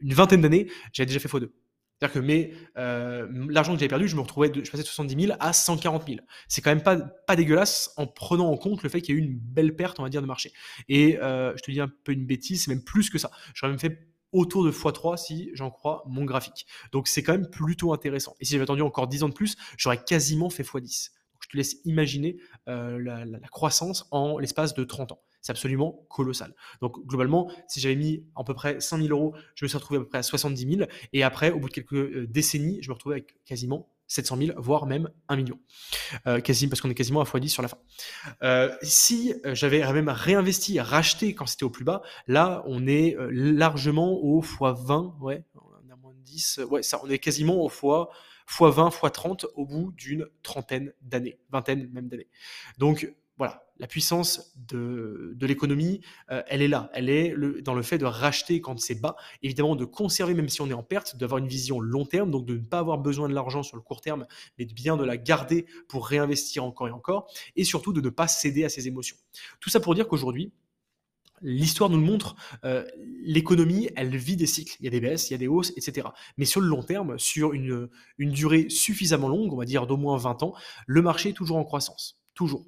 une 0.00 0.14
vingtaine 0.14 0.40
d'années, 0.40 0.70
j'avais 0.92 1.06
déjà 1.06 1.20
fait 1.20 1.28
x2. 1.28 1.48
C'est-à-dire 2.00 2.22
que 2.22 2.54
euh, 2.78 3.26
l'argent 3.50 3.72
que 3.72 3.78
j'avais 3.78 3.88
perdu, 3.88 4.06
je 4.06 4.14
me 4.14 4.20
retrouvais, 4.20 4.50
de, 4.50 4.64
je 4.64 4.70
passais 4.70 4.82
de 4.82 4.88
70 4.88 5.26
000 5.26 5.36
à 5.40 5.52
140 5.52 6.06
000. 6.06 6.20
C'est 6.46 6.62
quand 6.62 6.70
même 6.70 6.82
pas, 6.82 6.96
pas 6.96 7.34
dégueulasse 7.34 7.92
en 7.96 8.06
prenant 8.06 8.50
en 8.50 8.56
compte 8.56 8.82
le 8.82 8.88
fait 8.88 9.00
qu'il 9.00 9.14
y 9.14 9.18
a 9.18 9.20
eu 9.20 9.24
une 9.24 9.36
belle 9.36 9.74
perte, 9.74 9.98
on 9.98 10.04
va 10.04 10.08
dire, 10.08 10.22
de 10.22 10.26
marché. 10.26 10.52
Et 10.88 11.18
euh, 11.18 11.56
je 11.56 11.62
te 11.62 11.70
dis 11.70 11.80
un 11.80 11.90
peu 12.04 12.12
une 12.12 12.26
bêtise, 12.26 12.64
c'est 12.64 12.70
même 12.70 12.84
plus 12.84 13.10
que 13.10 13.18
ça. 13.18 13.30
J'aurais 13.54 13.72
même 13.72 13.80
fait 13.80 14.08
autour 14.30 14.64
de 14.64 14.70
x3 14.70 15.16
si 15.16 15.50
j'en 15.54 15.70
crois 15.70 16.04
mon 16.06 16.24
graphique. 16.24 16.66
Donc 16.92 17.08
c'est 17.08 17.22
quand 17.22 17.32
même 17.32 17.48
plutôt 17.48 17.92
intéressant. 17.92 18.36
Et 18.40 18.44
si 18.44 18.52
j'avais 18.52 18.64
attendu 18.64 18.82
encore 18.82 19.08
10 19.08 19.24
ans 19.24 19.28
de 19.28 19.34
plus, 19.34 19.56
j'aurais 19.76 20.02
quasiment 20.02 20.50
fait 20.50 20.62
x10. 20.62 21.10
Donc 21.10 21.42
je 21.42 21.48
te 21.48 21.56
laisse 21.56 21.76
imaginer 21.84 22.36
euh, 22.68 22.98
la, 23.02 23.24
la 23.24 23.48
croissance 23.48 24.06
en 24.10 24.38
l'espace 24.38 24.74
de 24.74 24.84
30 24.84 25.12
ans. 25.12 25.20
Absolument 25.50 26.06
colossal. 26.08 26.54
Donc 26.80 27.04
globalement, 27.06 27.50
si 27.68 27.80
j'avais 27.80 27.96
mis 27.96 28.24
à 28.36 28.44
peu 28.44 28.54
près 28.54 28.80
5 28.80 29.02
000 29.02 29.08
euros, 29.10 29.34
je 29.54 29.64
me 29.64 29.68
suis 29.68 29.76
retrouvé 29.78 29.98
à 29.98 30.02
peu 30.02 30.08
près 30.08 30.18
à 30.18 30.22
70 30.22 30.76
000. 30.76 30.90
Et 31.12 31.22
après, 31.22 31.50
au 31.50 31.58
bout 31.58 31.68
de 31.68 31.74
quelques 31.74 31.94
euh, 31.94 32.26
décennies, 32.28 32.78
je 32.82 32.88
me 32.88 32.94
retrouvais 32.94 33.16
avec 33.16 33.36
quasiment 33.44 33.88
700 34.08 34.36
000, 34.38 34.60
voire 34.60 34.86
même 34.86 35.10
1 35.28 35.36
million. 35.36 35.58
Euh, 36.26 36.40
quasiment, 36.40 36.70
parce 36.70 36.80
qu'on 36.80 36.90
est 36.90 36.94
quasiment 36.94 37.20
à 37.20 37.24
x10 37.24 37.48
sur 37.48 37.62
la 37.62 37.68
fin. 37.68 37.78
Euh, 38.42 38.74
si 38.82 39.34
j'avais 39.44 39.80
même 39.92 40.08
réinvesti, 40.08 40.80
racheté 40.80 41.34
quand 41.34 41.46
c'était 41.46 41.64
au 41.64 41.70
plus 41.70 41.84
bas, 41.84 42.02
là, 42.26 42.62
on 42.66 42.86
est 42.86 43.16
largement 43.30 44.12
au 44.12 44.40
x20, 44.40 45.18
ouais, 45.20 45.44
on 45.54 45.92
a 45.92 45.96
moins 45.96 46.14
de 46.14 46.20
10, 46.22 46.60
ouais, 46.70 46.82
ça, 46.82 47.00
on 47.04 47.10
est 47.10 47.18
quasiment 47.18 47.62
au 47.62 47.68
x, 47.68 47.82
x20, 48.48 48.90
x30 48.90 49.44
au 49.54 49.66
bout 49.66 49.92
d'une 49.92 50.26
trentaine 50.42 50.92
d'années, 51.02 51.38
vingtaine 51.50 51.88
même 51.92 52.08
d'années. 52.08 52.28
Donc, 52.78 53.12
voilà, 53.38 53.68
la 53.78 53.86
puissance 53.86 54.52
de, 54.56 55.36
l'économie, 55.40 56.00
euh, 56.30 56.42
elle 56.48 56.60
est 56.60 56.68
là. 56.68 56.90
Elle 56.92 57.08
est 57.08 57.34
dans 57.62 57.74
le 57.74 57.82
fait 57.82 57.96
de 57.96 58.04
racheter 58.04 58.60
quand 58.60 58.78
c'est 58.80 58.96
bas, 58.96 59.16
évidemment 59.42 59.76
de 59.76 59.84
conserver 59.84 60.34
même 60.34 60.48
si 60.48 60.60
on 60.60 60.68
est 60.68 60.74
en 60.74 60.82
perte, 60.82 61.16
d'avoir 61.16 61.38
une 61.38 61.46
vision 61.46 61.78
long 61.78 62.04
terme, 62.04 62.32
donc 62.32 62.46
de 62.46 62.54
ne 62.54 62.64
pas 62.64 62.80
avoir 62.80 62.98
besoin 62.98 63.28
de 63.28 63.34
l'argent 63.34 63.62
sur 63.62 63.76
le 63.76 63.82
court 63.82 64.00
terme, 64.00 64.26
mais 64.58 64.64
bien 64.66 64.96
de 64.96 65.04
la 65.04 65.16
garder 65.16 65.66
pour 65.88 66.08
réinvestir 66.08 66.64
encore 66.64 66.88
et 66.88 66.90
encore, 66.90 67.30
et 67.54 67.62
surtout 67.62 67.92
de 67.92 68.00
ne 68.00 68.10
pas 68.10 68.26
céder 68.26 68.64
à 68.64 68.68
ses 68.68 68.88
émotions. 68.88 69.16
Tout 69.60 69.70
ça 69.70 69.80
pour 69.80 69.94
dire 69.94 70.08
qu'aujourd'hui, 70.08 70.52
L'histoire 71.40 71.88
nous 71.88 71.98
le 71.98 72.02
montre, 72.02 72.34
euh, 72.64 72.84
l'économie, 73.22 73.88
elle 73.94 74.16
vit 74.16 74.34
des 74.34 74.48
cycles. 74.48 74.76
Il 74.80 74.86
y 74.86 74.88
a 74.88 74.90
des 74.90 74.98
baisses, 74.98 75.30
il 75.30 75.34
y 75.34 75.36
a 75.36 75.38
des 75.38 75.46
hausses, 75.46 75.72
etc. 75.76 76.08
Mais 76.36 76.44
sur 76.44 76.60
le 76.60 76.66
long 76.66 76.82
terme, 76.82 77.16
sur 77.16 77.52
une 77.52 77.88
durée 78.18 78.68
suffisamment 78.68 79.28
longue, 79.28 79.52
on 79.52 79.56
va 79.56 79.64
dire 79.64 79.86
d'au 79.86 79.96
moins 79.96 80.16
20 80.16 80.42
ans, 80.42 80.54
le 80.88 81.00
marché 81.00 81.28
est 81.28 81.34
toujours 81.34 81.58
en 81.58 81.64
croissance. 81.64 82.18
Toujours. 82.38 82.64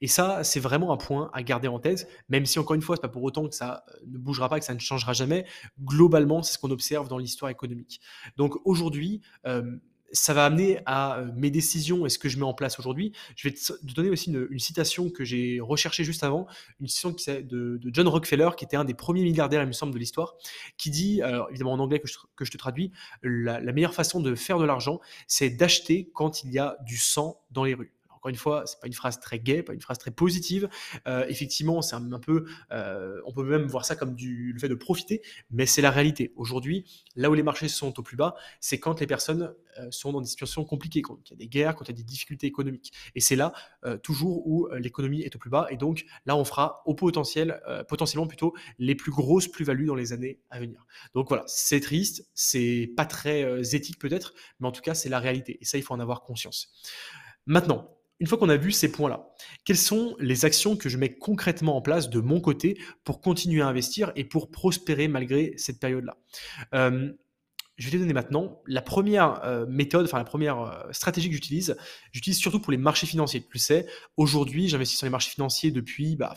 Et 0.00 0.06
ça, 0.06 0.44
c'est 0.44 0.60
vraiment 0.60 0.92
un 0.92 0.96
point 0.96 1.28
à 1.32 1.42
garder 1.42 1.66
en 1.66 1.80
tête, 1.80 2.06
même 2.28 2.46
si 2.46 2.60
encore 2.60 2.76
une 2.76 2.82
fois, 2.82 2.94
c'est 2.94 3.02
pas 3.02 3.08
pour 3.08 3.24
autant 3.24 3.48
que 3.48 3.54
ça 3.56 3.82
euh, 3.88 3.98
ne 4.06 4.16
bougera 4.16 4.48
pas, 4.48 4.60
que 4.60 4.64
ça 4.64 4.74
ne 4.74 4.78
changera 4.78 5.12
jamais. 5.12 5.44
Globalement, 5.82 6.44
c'est 6.44 6.52
ce 6.54 6.58
qu'on 6.60 6.70
observe 6.70 7.08
dans 7.08 7.18
l'histoire 7.18 7.50
économique. 7.50 8.00
Donc 8.36 8.54
aujourd'hui, 8.64 9.20
euh, 9.44 9.76
ça 10.12 10.34
va 10.34 10.44
amener 10.44 10.78
à 10.86 11.18
euh, 11.18 11.32
mes 11.34 11.50
décisions 11.50 12.06
et 12.06 12.10
ce 12.10 12.18
que 12.20 12.28
je 12.28 12.38
mets 12.38 12.44
en 12.44 12.54
place 12.54 12.78
aujourd'hui. 12.78 13.10
Je 13.34 13.48
vais 13.48 13.54
te 13.56 13.92
donner 13.92 14.10
aussi 14.10 14.30
une, 14.30 14.60
citation 14.60 15.10
que 15.10 15.24
j'ai 15.24 15.58
recherchée 15.58 16.04
juste 16.04 16.22
avant, 16.22 16.46
une 16.78 16.86
citation 16.86 17.42
de, 17.42 17.80
John 17.86 18.06
Rockefeller, 18.06 18.50
qui 18.56 18.64
était 18.64 18.76
un 18.76 18.84
des 18.84 18.94
premiers 18.94 19.24
milliardaires, 19.24 19.64
il 19.64 19.66
me 19.66 19.72
semble, 19.72 19.92
de 19.92 19.98
l'histoire, 19.98 20.36
qui 20.76 20.90
dit, 20.90 21.22
évidemment 21.50 21.72
en 21.72 21.80
anglais 21.80 21.98
que 21.98 22.06
je, 22.44 22.50
te 22.52 22.56
traduis, 22.56 22.92
la 23.24 23.72
meilleure 23.72 23.94
façon 23.94 24.20
de 24.20 24.36
faire 24.36 24.60
de 24.60 24.64
l'argent, 24.64 25.00
c'est 25.26 25.50
d'acheter 25.50 26.08
quand 26.14 26.44
il 26.44 26.52
y 26.52 26.60
a 26.60 26.76
du 26.86 26.98
sang 26.98 27.42
dans 27.50 27.64
les 27.64 27.74
rues 27.74 27.97
encore 28.18 28.30
une 28.30 28.36
fois, 28.36 28.64
c'est 28.66 28.80
pas 28.80 28.88
une 28.88 28.92
phrase 28.92 29.20
très 29.20 29.38
gaie, 29.38 29.62
pas 29.62 29.74
une 29.74 29.80
phrase 29.80 29.98
très 29.98 30.10
positive. 30.10 30.68
Euh, 31.06 31.24
effectivement, 31.28 31.82
c'est 31.82 31.94
un, 31.94 32.18
peu, 32.18 32.46
euh, 32.72 33.20
on 33.26 33.32
peut 33.32 33.44
même 33.44 33.66
voir 33.66 33.84
ça 33.84 33.94
comme 33.94 34.16
du, 34.16 34.52
le 34.52 34.58
fait 34.58 34.68
de 34.68 34.74
profiter, 34.74 35.22
mais 35.52 35.66
c'est 35.66 35.82
la 35.82 35.92
réalité. 35.92 36.32
Aujourd'hui, 36.34 36.84
là 37.14 37.30
où 37.30 37.34
les 37.34 37.44
marchés 37.44 37.68
sont 37.68 37.96
au 37.96 38.02
plus 38.02 38.16
bas, 38.16 38.34
c'est 38.58 38.80
quand 38.80 38.98
les 38.98 39.06
personnes 39.06 39.54
euh, 39.78 39.86
sont 39.92 40.10
dans 40.10 40.20
des 40.20 40.26
situations 40.26 40.64
compliquées, 40.64 41.00
quand 41.00 41.20
il 41.26 41.30
y 41.30 41.34
a 41.34 41.36
des 41.36 41.46
guerres, 41.46 41.76
quand 41.76 41.84
il 41.84 41.92
y 41.92 41.94
a 41.94 41.96
des 41.96 42.02
difficultés 42.02 42.48
économiques. 42.48 42.92
Et 43.14 43.20
c'est 43.20 43.36
là 43.36 43.52
toujours 44.02 44.46
où 44.46 44.68
l'économie 44.72 45.22
est 45.22 45.34
au 45.36 45.38
plus 45.38 45.50
bas. 45.50 45.68
Et 45.70 45.76
donc 45.76 46.04
là, 46.26 46.36
on 46.36 46.44
fera 46.44 46.82
au 46.86 46.94
potentiel, 46.94 47.60
potentiellement 47.88 48.26
plutôt 48.26 48.54
les 48.78 48.94
plus 48.94 49.12
grosses 49.12 49.46
plus-values 49.46 49.86
dans 49.86 49.94
les 49.94 50.12
années 50.12 50.40
à 50.50 50.58
venir. 50.58 50.84
Donc 51.14 51.28
voilà, 51.28 51.44
c'est 51.46 51.80
triste, 51.80 52.28
c'est 52.34 52.90
pas 52.96 53.06
très 53.06 53.62
éthique 53.74 53.98
peut-être, 53.98 54.34
mais 54.58 54.66
en 54.66 54.72
tout 54.72 54.82
cas, 54.82 54.94
c'est 54.94 55.08
la 55.08 55.20
réalité. 55.20 55.58
Et 55.60 55.64
ça, 55.64 55.78
il 55.78 55.82
faut 55.82 55.94
en 55.94 56.00
avoir 56.00 56.22
conscience. 56.22 56.72
Maintenant, 57.46 57.97
une 58.20 58.26
fois 58.26 58.38
qu'on 58.38 58.48
a 58.48 58.56
vu 58.56 58.72
ces 58.72 58.90
points-là, 58.90 59.28
quelles 59.64 59.76
sont 59.76 60.16
les 60.18 60.44
actions 60.44 60.76
que 60.76 60.88
je 60.88 60.96
mets 60.96 61.14
concrètement 61.14 61.76
en 61.76 61.82
place 61.82 62.10
de 62.10 62.20
mon 62.20 62.40
côté 62.40 62.78
pour 63.04 63.20
continuer 63.20 63.62
à 63.62 63.68
investir 63.68 64.12
et 64.16 64.24
pour 64.24 64.50
prospérer 64.50 65.08
malgré 65.08 65.54
cette 65.56 65.78
période-là? 65.78 66.16
Euh, 66.74 67.12
je 67.76 67.86
vais 67.86 67.92
te 67.92 67.96
donner 67.98 68.12
maintenant 68.12 68.60
la 68.66 68.82
première 68.82 69.44
euh, 69.44 69.64
méthode, 69.68 70.04
enfin 70.04 70.18
la 70.18 70.24
première 70.24 70.60
euh, 70.60 70.92
stratégie 70.92 71.28
que 71.28 71.34
j'utilise. 71.34 71.76
J'utilise 72.10 72.38
surtout 72.38 72.60
pour 72.60 72.72
les 72.72 72.78
marchés 72.78 73.06
financiers. 73.06 73.40
Tu 73.40 73.48
le 73.54 73.58
sais, 73.60 73.86
aujourd'hui, 74.16 74.68
j'investis 74.68 74.98
sur 74.98 75.06
les 75.06 75.10
marchés 75.10 75.30
financiers 75.30 75.70
depuis 75.70 76.16
bah, 76.16 76.34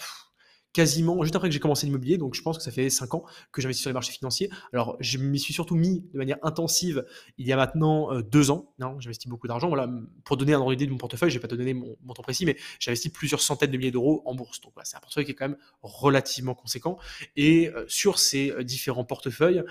quasiment 0.73 1.21
juste 1.23 1.35
après 1.35 1.49
que 1.49 1.53
j'ai 1.53 1.59
commencé 1.59 1.85
l'immobilier, 1.85 2.17
donc 2.17 2.33
je 2.35 2.41
pense 2.41 2.57
que 2.57 2.63
ça 2.63 2.71
fait 2.71 2.89
5 2.89 3.13
ans 3.15 3.23
que 3.51 3.61
j'investis 3.61 3.81
sur 3.81 3.89
les 3.89 3.93
marchés 3.93 4.13
financiers. 4.13 4.49
Alors, 4.73 4.97
je 4.99 5.17
m'y 5.17 5.39
suis 5.39 5.53
surtout 5.53 5.75
mis 5.75 6.05
de 6.13 6.17
manière 6.17 6.37
intensive 6.43 7.05
il 7.37 7.47
y 7.47 7.53
a 7.53 7.55
maintenant 7.55 8.19
2 8.21 8.49
euh, 8.49 8.53
ans. 8.53 8.73
Non, 8.79 8.99
j'investis 8.99 9.29
beaucoup 9.29 9.47
d'argent. 9.47 9.67
Voilà, 9.67 9.89
pour 10.23 10.37
donner 10.37 10.53
un 10.53 10.59
ordre 10.59 10.71
d'idée 10.71 10.85
de 10.85 10.91
mon 10.91 10.97
portefeuille, 10.97 11.29
je 11.29 11.35
vais 11.35 11.41
pas 11.41 11.47
te 11.47 11.55
donner 11.55 11.73
mon 11.73 11.97
montant 12.03 12.23
précis, 12.23 12.45
mais 12.45 12.57
j'ai 12.79 12.91
investi 12.91 13.09
plusieurs 13.09 13.41
centaines 13.41 13.71
de 13.71 13.77
milliers 13.77 13.91
d'euros 13.91 14.21
en 14.25 14.35
bourse. 14.35 14.61
Donc, 14.61 14.73
voilà, 14.73 14.85
c'est 14.85 14.97
un 14.97 15.01
portefeuille 15.01 15.25
qui 15.25 15.31
est 15.31 15.35
quand 15.35 15.49
même 15.49 15.57
relativement 15.81 16.55
conséquent. 16.55 16.97
Et 17.35 17.69
euh, 17.69 17.85
sur 17.87 18.19
ces 18.19 18.51
euh, 18.51 18.63
différents 18.63 19.05
portefeuilles, 19.05 19.63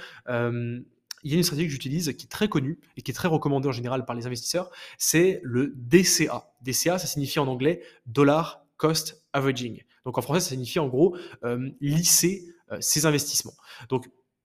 il 1.22 1.30
y 1.30 1.34
a 1.34 1.36
une 1.36 1.42
stratégie 1.42 1.66
que 1.66 1.72
j'utilise 1.72 2.14
qui 2.16 2.26
est 2.26 2.30
très 2.30 2.48
connue 2.48 2.78
et 2.96 3.02
qui 3.02 3.10
est 3.10 3.14
très 3.14 3.28
recommandée 3.28 3.68
en 3.68 3.72
général 3.72 4.04
par 4.04 4.16
les 4.16 4.26
investisseurs, 4.26 4.70
c'est 4.98 5.40
le 5.42 5.74
DCA. 5.76 6.52
DCA, 6.62 6.98
ça 6.98 7.06
signifie 7.06 7.38
en 7.38 7.46
anglais 7.46 7.82
Dollar 8.06 8.64
Cost 8.76 9.22
Averaging. 9.32 9.82
Donc 10.04 10.18
en 10.18 10.22
français, 10.22 10.40
ça 10.40 10.50
signifie 10.50 10.78
en 10.78 10.88
gros 10.88 11.16
lisser 11.80 12.46
ses 12.80 13.06
investissements. 13.06 13.54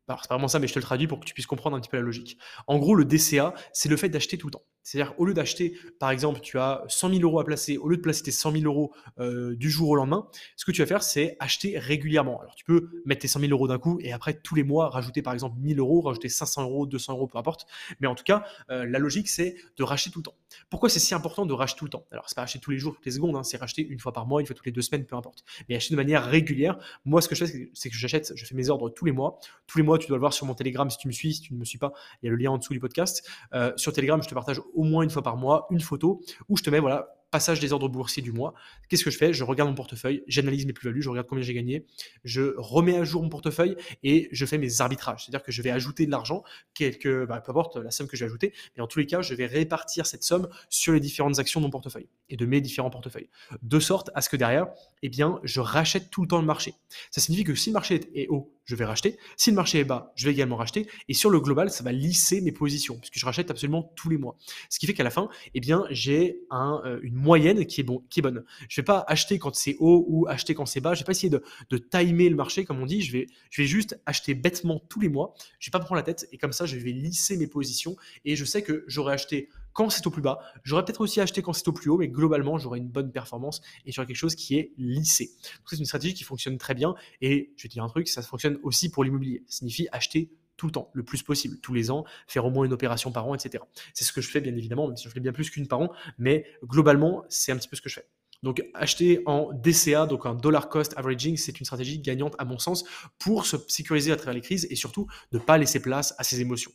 Alors, 0.07 0.21
c'est 0.21 0.29
pas 0.29 0.35
vraiment 0.35 0.47
ça, 0.47 0.59
mais 0.59 0.67
je 0.67 0.73
te 0.73 0.79
le 0.79 0.83
traduis 0.83 1.07
pour 1.07 1.19
que 1.19 1.25
tu 1.25 1.33
puisses 1.33 1.47
comprendre 1.47 1.75
un 1.75 1.79
petit 1.79 1.89
peu 1.89 1.97
la 1.97 2.03
logique. 2.03 2.37
En 2.67 2.77
gros, 2.77 2.93
le 2.95 3.05
DCA, 3.05 3.55
c'est 3.73 3.89
le 3.89 3.97
fait 3.97 4.09
d'acheter 4.09 4.37
tout 4.37 4.47
le 4.47 4.51
temps. 4.51 4.63
C'est-à-dire, 4.83 5.15
au 5.17 5.25
lieu 5.25 5.33
d'acheter, 5.33 5.75
par 5.99 6.11
exemple, 6.11 6.41
tu 6.41 6.59
as 6.59 6.83
100 6.87 7.09
000 7.09 7.21
euros 7.23 7.39
à 7.39 7.43
placer, 7.43 7.77
au 7.79 7.87
lieu 7.89 7.97
de 7.97 8.03
placer 8.03 8.21
tes 8.21 8.31
100 8.31 8.51
000 8.51 8.65
euros 8.65 8.93
euh, 9.19 9.55
du 9.55 9.71
jour 9.71 9.89
au 9.89 9.95
lendemain, 9.95 10.27
ce 10.55 10.63
que 10.63 10.71
tu 10.71 10.81
vas 10.81 10.85
faire, 10.85 11.01
c'est 11.01 11.35
acheter 11.39 11.79
régulièrement. 11.79 12.39
Alors, 12.39 12.53
tu 12.53 12.63
peux 12.65 13.01
mettre 13.03 13.21
tes 13.21 13.27
100 13.27 13.39
000 13.39 13.51
euros 13.51 13.67
d'un 13.67 13.79
coup 13.79 13.97
et 13.99 14.13
après, 14.13 14.35
tous 14.35 14.53
les 14.53 14.63
mois, 14.63 14.89
rajouter 14.89 15.23
par 15.23 15.33
exemple 15.33 15.57
1000 15.59 15.79
euros, 15.79 16.01
rajouter 16.01 16.29
500 16.29 16.63
euros, 16.63 16.85
200 16.85 17.13
euros, 17.13 17.25
peu 17.25 17.39
importe. 17.39 17.65
Mais 17.99 18.05
en 18.05 18.13
tout 18.13 18.23
cas, 18.23 18.43
euh, 18.69 18.85
la 18.85 18.99
logique, 18.99 19.27
c'est 19.27 19.55
de 19.75 19.83
racheter 19.83 20.11
tout 20.11 20.19
le 20.19 20.25
temps. 20.25 20.35
Pourquoi 20.69 20.89
c'est 20.89 20.99
si 20.99 21.15
important 21.15 21.47
de 21.47 21.53
racheter 21.53 21.79
tout 21.79 21.85
le 21.85 21.89
temps? 21.89 22.05
Alors, 22.11 22.29
c'est 22.29 22.35
pas 22.35 22.43
acheter 22.43 22.59
tous 22.59 22.69
les 22.69 22.77
jours, 22.77 22.93
toutes 22.93 23.05
les 23.05 23.11
secondes, 23.11 23.35
hein, 23.35 23.43
c'est 23.43 23.57
racheter 23.57 23.81
une 23.81 23.99
fois 23.99 24.13
par 24.13 24.27
mois, 24.27 24.39
une 24.39 24.45
fois 24.45 24.55
toutes 24.55 24.67
les 24.67 24.71
deux 24.71 24.83
semaines, 24.83 25.07
peu 25.07 25.15
importe. 25.15 25.43
Mais 25.67 25.75
acheter 25.75 25.95
de 25.95 25.97
manière 25.97 26.23
régulière. 26.23 26.77
Moi, 27.05 27.23
ce 27.23 27.27
que 27.27 27.33
je 27.33 27.43
fais, 27.43 27.71
c'est 27.73 27.89
que 27.89 27.95
j'achète, 27.95 28.33
je 28.35 28.45
fais 28.45 28.53
mes 28.53 28.69
ordres 28.69 28.89
tous 28.89 29.05
les 29.05 29.11
mois. 29.11 29.39
Tous 29.65 29.79
les 29.79 29.83
mois, 29.83 29.94
tu 29.97 30.07
dois 30.07 30.17
le 30.17 30.21
voir 30.21 30.33
sur 30.33 30.45
mon 30.45 30.53
Telegram 30.53 30.89
si 30.89 30.97
tu 30.97 31.07
me 31.07 31.13
suis, 31.13 31.33
si 31.33 31.41
tu 31.41 31.53
ne 31.53 31.59
me 31.59 31.65
suis 31.65 31.77
pas, 31.77 31.93
il 32.21 32.27
y 32.27 32.29
a 32.29 32.31
le 32.31 32.37
lien 32.37 32.51
en 32.51 32.57
dessous 32.57 32.73
du 32.73 32.79
podcast. 32.79 33.27
Euh, 33.53 33.71
sur 33.75 33.93
Telegram, 33.93 34.21
je 34.21 34.27
te 34.27 34.33
partage 34.33 34.61
au 34.73 34.83
moins 34.83 35.03
une 35.03 35.09
fois 35.09 35.23
par 35.23 35.37
mois 35.37 35.67
une 35.71 35.81
photo 35.81 36.21
où 36.49 36.57
je 36.57 36.63
te 36.63 36.69
mets 36.69 36.79
voilà 36.79 37.15
passage 37.35 37.59
des 37.59 37.73
ordres 37.73 37.89
boursiers 37.89 38.23
du 38.23 38.31
mois. 38.31 38.53
Qu'est-ce 38.87 39.03
que 39.03 39.11
je 39.11 39.17
fais? 39.17 39.33
Je 39.33 39.43
regarde 39.43 39.69
mon 39.69 39.75
portefeuille, 39.75 40.23
j'analyse 40.25 40.65
mes 40.65 40.71
plus-values, 40.71 41.01
je 41.01 41.09
regarde 41.09 41.27
combien 41.27 41.43
j'ai 41.43 41.53
gagné, 41.53 41.85
je 42.23 42.53
remets 42.57 42.97
à 42.97 43.03
jour 43.03 43.23
mon 43.23 43.27
portefeuille 43.27 43.75
et 44.03 44.29
je 44.31 44.45
fais 44.45 44.57
mes 44.57 44.79
arbitrages. 44.79 45.25
C'est-à-dire 45.25 45.43
que 45.43 45.51
je 45.51 45.61
vais 45.61 45.69
ajouter 45.69 46.05
de 46.05 46.11
l'argent, 46.11 46.43
quelque, 46.73 47.25
bah, 47.25 47.41
peu 47.41 47.51
importe 47.51 47.75
la 47.75 47.91
somme 47.91 48.07
que 48.07 48.15
je 48.15 48.23
vais 48.23 48.29
ajouter, 48.29 48.53
mais 48.77 48.83
en 48.83 48.87
tous 48.87 48.99
les 48.99 49.05
cas, 49.05 49.21
je 49.21 49.33
vais 49.33 49.47
répartir 49.47 50.05
cette 50.05 50.23
somme 50.23 50.47
sur 50.69 50.93
les 50.93 51.01
différentes 51.01 51.37
actions 51.37 51.59
de 51.59 51.65
mon 51.65 51.71
portefeuille 51.71 52.07
et 52.29 52.37
de 52.37 52.45
mes 52.45 52.61
différents 52.61 52.89
portefeuilles. 52.89 53.27
De 53.61 53.81
sorte 53.81 54.11
à 54.15 54.21
ce 54.21 54.29
que 54.29 54.37
derrière, 54.37 54.67
eh 55.01 55.09
bien, 55.09 55.41
je 55.43 55.59
rachète 55.59 56.09
tout 56.09 56.21
le 56.21 56.29
temps 56.29 56.39
le 56.39 56.47
marché. 56.47 56.73
Ça 57.11 57.19
signifie 57.19 57.43
que 57.43 57.53
si 57.53 57.69
le 57.69 57.73
marché 57.73 57.99
est 58.13 58.29
haut, 58.29 58.54
je 58.65 58.75
vais 58.75 58.85
racheter. 58.85 59.17
Si 59.37 59.49
le 59.51 59.55
marché 59.55 59.79
est 59.79 59.83
bas, 59.83 60.11
je 60.15 60.25
vais 60.25 60.31
également 60.31 60.55
racheter. 60.55 60.87
Et 61.07 61.13
sur 61.13 61.29
le 61.29 61.39
global, 61.39 61.69
ça 61.69 61.83
va 61.83 61.91
lisser 61.91 62.41
mes 62.41 62.51
positions, 62.51 62.97
puisque 62.97 63.17
je 63.17 63.25
rachète 63.25 63.51
absolument 63.51 63.93
tous 63.95 64.09
les 64.09 64.17
mois. 64.17 64.37
Ce 64.69 64.79
qui 64.79 64.87
fait 64.87 64.93
qu'à 64.93 65.03
la 65.03 65.09
fin, 65.09 65.29
eh 65.53 65.59
bien, 65.59 65.85
j'ai 65.91 66.39
euh, 66.51 66.99
une 67.03 67.15
moyenne 67.15 67.65
qui 67.65 67.81
est, 67.81 68.21
bonne. 68.21 68.43
Je 68.67 68.81
vais 68.81 68.85
pas 68.85 69.05
acheter 69.07 69.39
quand 69.39 69.55
c'est 69.55 69.75
haut 69.79 70.05
ou 70.07 70.27
acheter 70.27 70.55
quand 70.55 70.65
c'est 70.65 70.81
bas. 70.81 70.93
Je 70.93 70.99
vais 70.99 71.05
pas 71.05 71.11
essayer 71.11 71.29
de, 71.29 71.41
timer 71.77 72.29
le 72.29 72.35
marché, 72.35 72.65
comme 72.65 72.79
on 72.79 72.85
dit. 72.85 73.01
Je 73.01 73.11
vais, 73.11 73.27
je 73.49 73.61
vais 73.61 73.67
juste 73.67 73.99
acheter 74.05 74.33
bêtement 74.33 74.81
tous 74.89 74.99
les 74.99 75.09
mois. 75.09 75.33
Je 75.59 75.69
vais 75.69 75.71
pas 75.71 75.79
me 75.79 75.85
prendre 75.85 75.97
la 75.97 76.03
tête 76.03 76.27
et 76.31 76.37
comme 76.37 76.53
ça, 76.53 76.65
je 76.65 76.77
vais 76.77 76.91
lisser 76.91 77.37
mes 77.37 77.47
positions 77.47 77.95
et 78.23 78.35
je 78.35 78.45
sais 78.45 78.63
que 78.63 78.83
j'aurai 78.87 79.13
acheté 79.13 79.49
quand 79.75 79.89
c'est 79.89 80.07
au 80.07 80.09
plus 80.09 80.21
bas. 80.21 80.39
J'aurais 80.63 80.83
peut-être 80.85 81.01
aussi 81.01 81.21
acheté 81.21 81.43
quand 81.43 81.53
c'est 81.53 81.67
au 81.67 81.73
plus 81.73 81.89
haut, 81.89 81.97
mais 81.97 82.07
globalement, 82.07 82.57
j'aurai 82.57 82.79
une 82.79 82.87
bonne 82.87 83.11
performance 83.11 83.61
et 83.85 83.91
j'aurai 83.91 84.07
quelque 84.07 84.15
chose 84.15 84.33
qui 84.33 84.55
est 84.57 84.71
lissé. 84.77 85.31
C'est 85.69 85.77
une 85.77 85.85
stratégie 85.85 86.15
qui 86.15 86.23
fonctionne 86.23 86.57
très 86.57 86.73
bien 86.73 86.95
et 87.21 87.53
je 87.57 87.63
vais 87.63 87.69
dire 87.69 87.83
un 87.83 87.89
truc, 87.89 88.07
ça 88.07 88.21
fonctionne 88.21 88.57
aussi 88.63 88.89
pour 88.89 89.03
l'immobilier. 89.03 89.43
Ça 89.47 89.57
signifie 89.57 89.87
acheter 89.91 90.31
tout 90.55 90.67
le 90.67 90.71
temps, 90.71 90.89
le 90.93 91.03
plus 91.03 91.21
possible, 91.21 91.59
tous 91.59 91.73
les 91.73 91.91
ans, 91.91 92.05
faire 92.25 92.45
au 92.45 92.49
moins 92.49 92.65
une 92.65 92.71
opération 92.71 93.11
par 93.11 93.27
an, 93.27 93.35
etc. 93.35 93.61
C'est 93.93 94.05
ce 94.05 94.13
que 94.13 94.21
je 94.21 94.29
fais, 94.29 94.39
bien 94.39 94.55
évidemment, 94.55 94.87
même 94.87 94.95
si 94.95 95.03
je 95.03 95.09
fais 95.09 95.19
bien 95.19 95.33
plus 95.33 95.49
qu'une 95.49 95.67
par 95.67 95.81
an, 95.81 95.91
mais 96.17 96.45
globalement, 96.63 97.25
c'est 97.27 97.51
un 97.51 97.57
petit 97.57 97.67
peu 97.67 97.75
ce 97.75 97.81
que 97.81 97.89
je 97.89 97.95
fais. 97.95 98.07
Donc 98.43 98.63
acheter 98.73 99.21
en 99.25 99.51
DCA, 99.53 100.05
donc 100.05 100.25
en 100.25 100.35
dollar 100.35 100.69
cost 100.69 100.93
averaging, 100.97 101.37
c'est 101.37 101.59
une 101.59 101.65
stratégie 101.65 101.99
gagnante 101.99 102.35
à 102.37 102.45
mon 102.45 102.59
sens 102.59 102.83
pour 103.19 103.45
se 103.45 103.57
sécuriser 103.67 104.11
à 104.11 104.15
travers 104.15 104.33
les 104.33 104.41
crises 104.41 104.67
et 104.69 104.75
surtout 104.75 105.07
ne 105.31 105.39
pas 105.39 105.57
laisser 105.57 105.81
place 105.81 106.13
à 106.17 106.23
ses 106.23 106.41
émotions. 106.41 106.71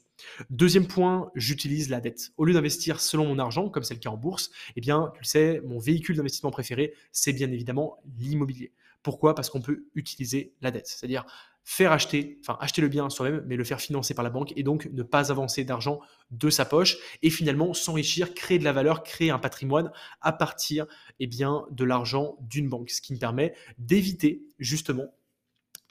Deuxième 0.50 0.86
point, 0.86 1.30
j'utilise 1.34 1.88
la 1.88 2.00
dette. 2.00 2.30
Au 2.36 2.44
lieu 2.44 2.52
d'investir 2.52 3.00
selon 3.00 3.26
mon 3.26 3.38
argent, 3.38 3.68
comme 3.68 3.84
c'est 3.84 3.94
le 3.94 4.00
cas 4.00 4.10
en 4.10 4.16
bourse, 4.16 4.50
eh 4.76 4.80
bien, 4.80 5.10
tu 5.14 5.20
le 5.20 5.26
sais, 5.26 5.60
mon 5.64 5.78
véhicule 5.78 6.16
d'investissement 6.16 6.50
préféré, 6.50 6.94
c'est 7.12 7.32
bien 7.32 7.50
évidemment 7.50 8.02
l'immobilier. 8.18 8.72
Pourquoi? 9.02 9.34
Parce 9.34 9.48
qu'on 9.48 9.62
peut 9.62 9.86
utiliser 9.94 10.54
la 10.60 10.70
dette. 10.70 10.86
C'est-à-dire 10.86 11.24
faire 11.64 11.92
acheter, 11.92 12.38
enfin 12.40 12.56
acheter 12.60 12.80
le 12.80 12.88
bien 12.88 13.08
soi-même, 13.10 13.44
mais 13.46 13.56
le 13.56 13.64
faire 13.64 13.80
financer 13.80 14.14
par 14.14 14.24
la 14.24 14.30
banque 14.30 14.52
et 14.56 14.62
donc 14.62 14.88
ne 14.92 15.02
pas 15.02 15.30
avancer 15.30 15.64
d'argent 15.64 16.00
de 16.30 16.50
sa 16.50 16.64
poche 16.64 16.98
et 17.22 17.30
finalement 17.30 17.74
s'enrichir, 17.74 18.34
créer 18.34 18.58
de 18.58 18.64
la 18.64 18.72
valeur, 18.72 19.02
créer 19.02 19.30
un 19.30 19.38
patrimoine 19.38 19.92
à 20.20 20.32
partir 20.32 20.86
eh 21.18 21.26
bien, 21.26 21.64
de 21.70 21.84
l'argent 21.84 22.36
d'une 22.40 22.68
banque, 22.68 22.90
ce 22.90 23.00
qui 23.00 23.12
me 23.12 23.18
permet 23.18 23.54
d'éviter 23.78 24.42
justement 24.58 25.06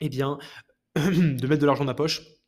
eh 0.02 0.10
bien, 0.10 0.38
de 0.96 1.48
mettre 1.48 1.62
de 1.62 1.66
l'argent 1.66 1.86
dans 1.86 1.92
la 1.92 1.96
poche 1.96 2.39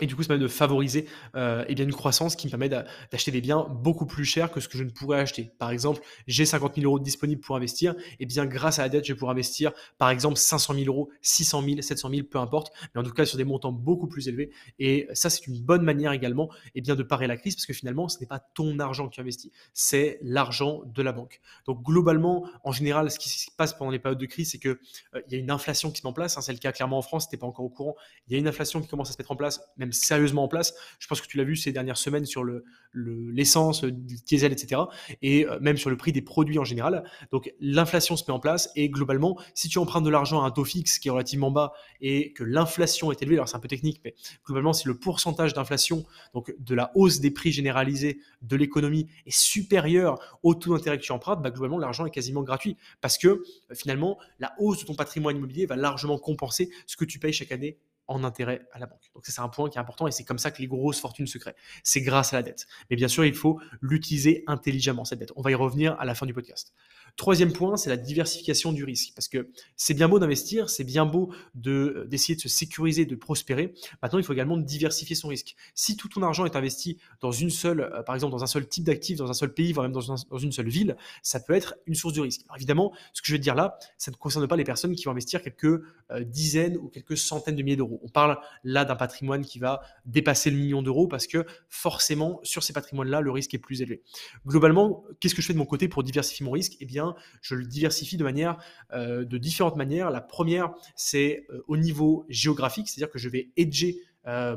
et 0.00 0.06
du 0.06 0.16
coup, 0.16 0.22
ça 0.22 0.28
permet 0.28 0.42
de 0.42 0.48
favoriser 0.48 1.06
euh, 1.36 1.64
eh 1.68 1.74
bien 1.74 1.84
une 1.84 1.92
croissance 1.92 2.36
qui 2.36 2.46
me 2.46 2.50
permet 2.50 2.68
d'acheter 2.68 3.30
des 3.30 3.40
biens 3.40 3.66
beaucoup 3.70 4.06
plus 4.06 4.24
chers 4.24 4.50
que 4.50 4.60
ce 4.60 4.68
que 4.68 4.78
je 4.78 4.84
ne 4.84 4.90
pourrais 4.90 5.20
acheter. 5.20 5.50
Par 5.58 5.70
exemple, 5.70 6.00
j'ai 6.26 6.46
50 6.46 6.76
000 6.76 6.86
euros 6.86 6.98
disponibles 6.98 7.40
pour 7.40 7.56
investir. 7.56 7.94
Et 8.18 8.26
bien, 8.26 8.46
grâce 8.46 8.78
à 8.78 8.82
la 8.82 8.88
dette, 8.88 9.04
je 9.04 9.12
vais 9.12 9.16
pouvoir 9.16 9.32
investir, 9.32 9.72
par 9.98 10.10
exemple, 10.10 10.36
500 10.36 10.74
000 10.74 10.86
euros, 10.86 11.10
600 11.22 11.62
000, 11.62 11.80
700 11.82 12.10
000, 12.10 12.26
peu 12.30 12.38
importe. 12.38 12.72
Mais 12.94 13.00
en 13.00 13.04
tout 13.04 13.12
cas, 13.12 13.24
sur 13.24 13.36
des 13.36 13.44
montants 13.44 13.72
beaucoup 13.72 14.08
plus 14.08 14.28
élevés. 14.28 14.50
Et 14.78 15.06
ça, 15.12 15.30
c'est 15.30 15.46
une 15.46 15.60
bonne 15.60 15.82
manière 15.82 16.12
également 16.12 16.50
eh 16.74 16.80
bien, 16.80 16.96
de 16.96 17.02
parer 17.02 17.26
la 17.26 17.36
crise 17.36 17.54
parce 17.54 17.66
que 17.66 17.72
finalement, 17.72 18.08
ce 18.08 18.18
n'est 18.20 18.26
pas 18.26 18.38
ton 18.38 18.78
argent 18.78 19.08
que 19.08 19.14
tu 19.14 19.20
investis, 19.20 19.50
c'est 19.72 20.18
l'argent 20.22 20.82
de 20.86 21.02
la 21.02 21.12
banque. 21.12 21.40
Donc, 21.66 21.82
globalement, 21.82 22.48
en 22.64 22.72
général, 22.72 23.10
ce 23.10 23.18
qui 23.18 23.28
se 23.28 23.50
passe 23.56 23.74
pendant 23.74 23.90
les 23.90 23.98
périodes 23.98 24.18
de 24.18 24.26
crise, 24.26 24.50
c'est 24.50 24.58
qu'il 24.58 24.70
euh, 25.14 25.20
y 25.28 25.34
a 25.34 25.38
une 25.38 25.50
inflation 25.50 25.90
qui 25.90 26.00
se 26.00 26.06
met 26.06 26.10
en 26.10 26.12
place. 26.12 26.36
Hein, 26.36 26.40
c'est 26.40 26.52
le 26.52 26.58
cas 26.58 26.72
clairement 26.72 26.98
en 26.98 27.02
France, 27.02 27.28
tu 27.28 27.34
n'es 27.34 27.40
pas 27.40 27.46
encore 27.46 27.64
au 27.64 27.70
courant. 27.70 27.96
Il 28.26 28.32
y 28.32 28.36
a 28.36 28.38
une 28.38 28.48
inflation 28.48 28.80
qui 28.80 28.88
commence 28.88 29.10
à 29.10 29.12
se 29.12 29.18
mettre 29.18 29.32
en 29.32 29.36
place, 29.36 29.60
même 29.76 29.89
sérieusement 29.92 30.44
en 30.44 30.48
place. 30.48 30.74
Je 30.98 31.06
pense 31.06 31.20
que 31.20 31.26
tu 31.26 31.36
l'as 31.36 31.44
vu 31.44 31.56
ces 31.56 31.72
dernières 31.72 31.96
semaines 31.96 32.24
sur 32.24 32.44
le, 32.44 32.64
l'essence, 32.94 33.82
le, 33.82 33.92
diesel, 33.92 34.52
etc. 34.52 34.82
Et 35.22 35.46
euh, 35.46 35.58
même 35.60 35.76
sur 35.76 35.90
le 35.90 35.96
prix 35.96 36.12
des 36.12 36.22
produits 36.22 36.58
en 36.58 36.64
général. 36.64 37.04
Donc 37.30 37.52
l'inflation 37.60 38.16
se 38.16 38.24
met 38.24 38.32
en 38.32 38.40
place 38.40 38.70
et 38.76 38.88
globalement, 38.88 39.38
si 39.54 39.68
tu 39.68 39.78
empruntes 39.78 40.04
de 40.04 40.10
l'argent 40.10 40.42
à 40.42 40.46
un 40.46 40.50
taux 40.50 40.64
fixe 40.64 40.98
qui 40.98 41.08
est 41.08 41.10
relativement 41.10 41.50
bas 41.50 41.72
et 42.00 42.32
que 42.32 42.44
l'inflation 42.44 43.12
est 43.12 43.22
élevée, 43.22 43.36
alors 43.36 43.48
c'est 43.48 43.56
un 43.56 43.60
peu 43.60 43.68
technique, 43.68 44.00
mais 44.04 44.14
globalement, 44.44 44.72
si 44.72 44.88
le 44.88 44.98
pourcentage 44.98 45.54
d'inflation, 45.54 46.04
donc 46.34 46.54
de 46.58 46.74
la 46.74 46.90
hausse 46.94 47.20
des 47.20 47.30
prix 47.30 47.52
généralisés 47.52 48.18
de 48.42 48.56
l'économie 48.56 49.08
est 49.26 49.36
supérieur 49.36 50.18
au 50.42 50.54
taux 50.54 50.76
d'intérêt 50.76 50.98
que 50.98 51.02
tu 51.02 51.12
empruntes, 51.12 51.42
bah, 51.42 51.50
globalement, 51.50 51.78
l'argent 51.78 52.06
est 52.06 52.10
quasiment 52.10 52.42
gratuit 52.42 52.76
parce 53.00 53.18
que 53.18 53.28
euh, 53.28 53.42
finalement, 53.74 54.18
la 54.38 54.52
hausse 54.58 54.80
de 54.80 54.84
ton 54.84 54.94
patrimoine 54.94 55.36
immobilier 55.36 55.66
va 55.66 55.76
largement 55.76 56.18
compenser 56.18 56.70
ce 56.86 56.96
que 56.96 57.04
tu 57.04 57.18
payes 57.18 57.32
chaque 57.32 57.52
année 57.52 57.78
en 58.10 58.24
intérêt 58.24 58.66
à 58.72 58.80
la 58.80 58.86
banque. 58.86 59.10
Donc 59.14 59.24
c'est 59.24 59.40
un 59.40 59.48
point 59.48 59.70
qui 59.70 59.78
est 59.78 59.80
important 59.80 60.08
et 60.08 60.10
c'est 60.10 60.24
comme 60.24 60.38
ça 60.38 60.50
que 60.50 60.60
les 60.60 60.66
grosses 60.66 61.00
fortunes 61.00 61.28
se 61.28 61.38
créent. 61.38 61.54
C'est 61.84 62.02
grâce 62.02 62.32
à 62.32 62.36
la 62.36 62.42
dette. 62.42 62.66
Mais 62.90 62.96
bien 62.96 63.08
sûr, 63.08 63.24
il 63.24 63.34
faut 63.34 63.60
l'utiliser 63.80 64.42
intelligemment, 64.48 65.04
cette 65.04 65.20
dette. 65.20 65.32
On 65.36 65.42
va 65.42 65.52
y 65.52 65.54
revenir 65.54 65.98
à 65.98 66.04
la 66.04 66.14
fin 66.16 66.26
du 66.26 66.34
podcast. 66.34 66.74
Troisième 67.16 67.52
point, 67.52 67.76
c'est 67.76 67.90
la 67.90 67.96
diversification 67.96 68.72
du 68.72 68.84
risque. 68.84 69.12
Parce 69.14 69.28
que 69.28 69.50
c'est 69.76 69.94
bien 69.94 70.08
beau 70.08 70.18
d'investir, 70.18 70.70
c'est 70.70 70.84
bien 70.84 71.06
beau 71.06 71.32
d'essayer 71.54 72.36
de, 72.36 72.40
se 72.40 72.48
sécuriser, 72.48 73.06
de 73.06 73.14
prospérer. 73.14 73.74
Maintenant, 74.02 74.18
il 74.18 74.24
faut 74.24 74.32
également 74.32 74.56
diversifier 74.56 75.16
son 75.16 75.28
risque. 75.28 75.56
Si 75.74 75.96
tout 75.96 76.08
ton 76.08 76.22
argent 76.22 76.44
est 76.46 76.56
investi 76.56 76.98
dans 77.20 77.32
une 77.32 77.50
seule, 77.50 77.80
euh, 77.80 78.02
par 78.02 78.14
exemple, 78.14 78.32
dans 78.32 78.42
un 78.42 78.48
seul 78.48 78.66
type 78.68 78.84
d'actif, 78.84 79.18
dans 79.18 79.30
un 79.30 79.34
seul 79.34 79.52
pays, 79.52 79.72
voire 79.72 79.88
même 79.88 79.92
dans, 79.92 80.16
une 80.38 80.52
seule 80.52 80.68
ville, 80.68 80.96
ça 81.22 81.40
peut 81.40 81.54
être 81.54 81.76
une 81.86 81.94
source 81.94 82.14
de 82.14 82.20
risque. 82.20 82.42
évidemment, 82.56 82.92
ce 83.12 83.22
que 83.22 83.28
je 83.28 83.32
vais 83.32 83.38
te 83.38 83.42
dire 83.42 83.54
là, 83.54 83.78
ça 83.98 84.10
ne 84.10 84.16
concerne 84.16 84.46
pas 84.46 84.56
les 84.56 84.64
personnes 84.64 84.94
qui 84.94 85.04
vont 85.04 85.12
investir 85.12 85.42
quelques 85.42 85.64
euh, 85.64 86.24
dizaines 86.24 86.76
ou 86.76 86.88
quelques 86.88 87.16
centaines 87.16 87.56
de 87.56 87.62
milliers 87.62 87.76
d'euros. 87.76 88.00
On 88.02 88.08
parle 88.08 88.38
là 88.64 88.84
d'un 88.84 88.96
patrimoine 88.96 89.44
qui 89.44 89.58
va 89.58 89.82
dépasser 90.06 90.50
le 90.50 90.56
million 90.56 90.82
d'euros 90.82 91.06
parce 91.06 91.26
que 91.26 91.44
forcément, 91.68 92.40
sur 92.42 92.62
ces 92.62 92.72
patrimoines-là, 92.72 93.20
le 93.20 93.30
risque 93.30 93.54
est 93.54 93.58
plus 93.58 93.82
élevé. 93.82 94.02
Globalement, 94.46 95.04
qu'est-ce 95.20 95.34
que 95.34 95.42
je 95.42 95.46
fais 95.46 95.52
de 95.52 95.58
mon 95.58 95.66
côté 95.66 95.88
pour 95.88 96.02
diversifier 96.02 96.44
mon 96.44 96.52
risque? 96.52 96.76
Eh 96.80 96.86
bien, 96.86 96.99
je 97.42 97.54
le 97.54 97.64
diversifie 97.64 98.16
de 98.16 98.24
manière, 98.24 98.58
euh, 98.92 99.24
de 99.24 99.38
différentes 99.38 99.76
manières. 99.76 100.10
La 100.10 100.20
première, 100.20 100.72
c'est 100.94 101.44
euh, 101.50 101.62
au 101.68 101.76
niveau 101.76 102.24
géographique, 102.28 102.88
c'est-à-dire 102.88 103.10
que 103.10 103.18
je 103.18 103.28
vais 103.28 103.48
hedger 103.56 104.00
euh, 104.00 104.09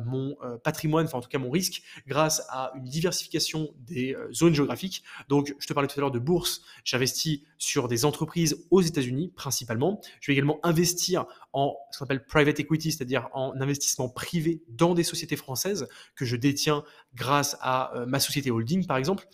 mon 0.05 0.35
euh, 0.43 0.57
patrimoine, 0.57 1.05
enfin 1.05 1.17
en 1.17 1.21
tout 1.21 1.29
cas 1.29 1.39
mon 1.39 1.49
risque, 1.49 1.81
grâce 2.07 2.45
à 2.49 2.71
une 2.75 2.85
diversification 2.85 3.69
des 3.79 4.13
euh, 4.13 4.31
zones 4.33 4.53
géographiques. 4.53 5.03
Donc, 5.29 5.55
je 5.59 5.67
te 5.67 5.73
parlais 5.73 5.87
tout 5.87 5.99
à 5.99 6.01
l'heure 6.01 6.11
de 6.11 6.19
bourse. 6.19 6.61
J'investis 6.83 7.41
sur 7.57 7.87
des 7.87 8.05
entreprises 8.05 8.65
aux 8.71 8.81
États-Unis 8.81 9.31
principalement. 9.35 10.01
Je 10.21 10.31
vais 10.31 10.33
également 10.33 10.59
investir 10.63 11.25
en 11.53 11.75
ce 11.91 11.99
qu'on 11.99 12.05
appelle 12.05 12.25
private 12.25 12.59
equity, 12.59 12.91
c'est-à-dire 12.91 13.29
en 13.33 13.53
investissement 13.59 14.09
privé 14.09 14.63
dans 14.69 14.93
des 14.93 15.03
sociétés 15.03 15.35
françaises 15.35 15.87
que 16.15 16.25
je 16.25 16.35
détiens 16.35 16.83
grâce 17.13 17.55
à 17.61 17.93
ma 18.07 18.19
société 18.19 18.49
holding, 18.49 18.87
par 18.87 18.97
exemple. 18.97 19.27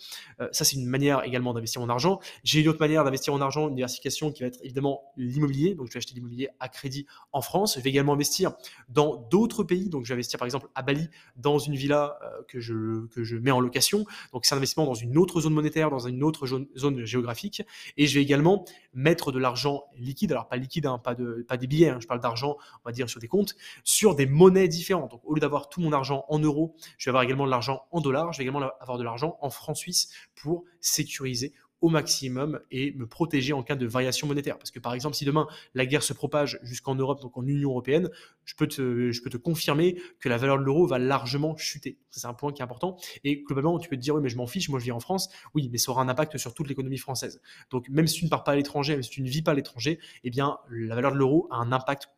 ça, 0.52 0.64
c'est 0.64 0.76
une 0.76 0.86
manière 0.86 1.24
également 1.24 1.54
d'investir 1.54 1.80
mon 1.80 1.88
argent. 1.88 2.20
J'ai 2.44 2.60
une 2.60 2.68
autre 2.68 2.78
manière 2.80 3.04
d'investir 3.04 3.32
mon 3.32 3.40
argent, 3.40 3.68
une 3.68 3.74
diversification 3.74 4.32
qui 4.32 4.42
va 4.42 4.48
être 4.48 4.60
évidemment 4.62 5.12
l'immobilier. 5.16 5.74
Donc, 5.74 5.88
je 5.88 5.94
vais 5.94 5.98
acheter 5.98 6.14
l'immobilier 6.14 6.48
à 6.60 6.68
crédit 6.68 7.06
en 7.32 7.40
France. 7.40 7.76
Je 7.76 7.80
vais 7.80 7.90
également 7.90 8.12
investir 8.12 8.52
dans 8.88 9.16
d'autres 9.30 9.64
pays. 9.64 9.88
Donc, 9.88 10.04
je 10.04 10.14
vais 10.14 10.20
par 10.38 10.46
exemple 10.46 10.68
à 10.74 10.82
Bali 10.82 11.08
dans 11.36 11.58
une 11.58 11.74
villa 11.74 12.18
euh, 12.22 12.42
que, 12.48 12.60
je, 12.60 13.36
mets 13.36 13.50
en 13.50 13.60
location. 13.60 14.04
Donc 14.32 14.44
c'est 14.44 14.54
un 14.54 14.58
investissement 14.58 14.86
dans 14.86 14.94
une 14.94 15.16
autre 15.18 15.40
zone 15.40 15.52
monétaire, 15.52 15.90
dans 15.90 16.06
une 16.06 16.22
autre 16.22 16.46
zone, 16.46 17.04
géographique. 17.04 17.62
Et 17.96 18.06
je 18.06 18.14
vais 18.14 18.22
également 18.22 18.64
mettre 18.92 19.32
de 19.32 19.38
l'argent 19.38 19.84
liquide, 19.96 20.32
alors 20.32 20.48
pas 20.48 20.56
liquide, 20.56 20.86
hein, 20.86 20.98
pas, 20.98 21.14
de, 21.14 21.46
des 21.58 21.66
billets, 21.66 21.88
hein, 21.88 21.98
je 22.00 22.06
parle 22.06 22.20
d'argent, 22.20 22.56
on 22.84 22.88
va 22.88 22.92
dire 22.92 23.08
sur 23.08 23.20
des 23.20 23.28
comptes, 23.28 23.56
sur 23.84 24.14
des 24.14 24.26
monnaies 24.26 24.68
différentes. 24.68 25.10
Donc 25.10 25.20
au 25.24 25.34
lieu 25.34 25.40
d'avoir 25.40 25.68
tout 25.68 25.80
mon 25.80 25.92
argent 25.92 26.24
en 26.28 26.38
euros, 26.38 26.74
je 26.98 27.06
vais 27.06 27.10
avoir 27.10 27.22
également 27.22 27.46
de 27.46 27.50
l'argent 27.50 27.82
en 27.90 28.00
dollars, 28.00 28.32
je 28.32 28.38
vais 28.38 28.44
également 28.44 28.62
avoir 28.80 28.98
de 28.98 29.04
l'argent 29.04 29.38
en 29.40 29.50
francs 29.50 29.76
suisses 29.76 30.10
pour 30.34 30.64
sécuriser 30.80 31.52
au 31.80 31.88
maximum 31.88 32.60
et 32.70 32.92
me 32.92 33.06
protéger 33.06 33.52
en 33.52 33.62
cas 33.62 33.76
de 33.76 33.86
variation 33.86 34.26
monétaire. 34.26 34.58
Parce 34.58 34.70
que 34.70 34.78
par 34.78 34.94
exemple, 34.94 35.16
si 35.16 35.24
demain 35.24 35.46
la 35.74 35.86
guerre 35.86 36.02
se 36.02 36.12
propage 36.12 36.58
jusqu'en 36.62 36.94
Europe, 36.94 37.20
donc 37.20 37.36
en 37.36 37.46
Union 37.46 37.70
européenne, 37.70 38.10
je 38.44 38.54
peux 38.54 38.66
te, 38.66 39.10
je 39.10 39.22
peux 39.22 39.30
te 39.30 39.36
confirmer 39.36 40.00
que 40.18 40.28
la 40.28 40.36
valeur 40.36 40.58
de 40.58 40.64
l'euro 40.64 40.86
va 40.86 40.98
largement 40.98 41.56
chuter. 41.56 41.98
C'est 42.10 42.26
un 42.26 42.34
point 42.34 42.52
qui 42.52 42.62
est 42.62 42.64
important. 42.64 42.96
Et 43.24 43.42
globalement, 43.42 43.78
tu 43.78 43.88
peux 43.88 43.96
te 43.96 44.00
dire, 44.00 44.14
oui, 44.14 44.20
mais 44.22 44.28
je 44.28 44.36
m'en 44.36 44.46
fiche, 44.46 44.68
moi 44.68 44.78
je 44.78 44.84
vis 44.84 44.92
en 44.92 45.00
France. 45.00 45.28
Oui, 45.54 45.68
mais 45.70 45.78
ça 45.78 45.90
aura 45.92 46.02
un 46.02 46.08
impact 46.08 46.36
sur 46.38 46.54
toute 46.54 46.68
l'économie 46.68 46.98
française. 46.98 47.40
Donc 47.70 47.88
même 47.88 48.06
si 48.06 48.18
tu 48.18 48.24
ne 48.24 48.30
pars 48.30 48.44
pas 48.44 48.52
à 48.52 48.56
l'étranger, 48.56 48.94
même 48.94 49.02
si 49.02 49.10
tu 49.10 49.22
ne 49.22 49.28
vis 49.28 49.42
pas 49.42 49.52
à 49.52 49.54
l'étranger, 49.54 49.98
eh 50.24 50.30
bien 50.30 50.58
la 50.70 50.94
valeur 50.94 51.12
de 51.12 51.16
l'euro 51.16 51.48
a 51.50 51.56
un 51.56 51.72
impact 51.72 52.08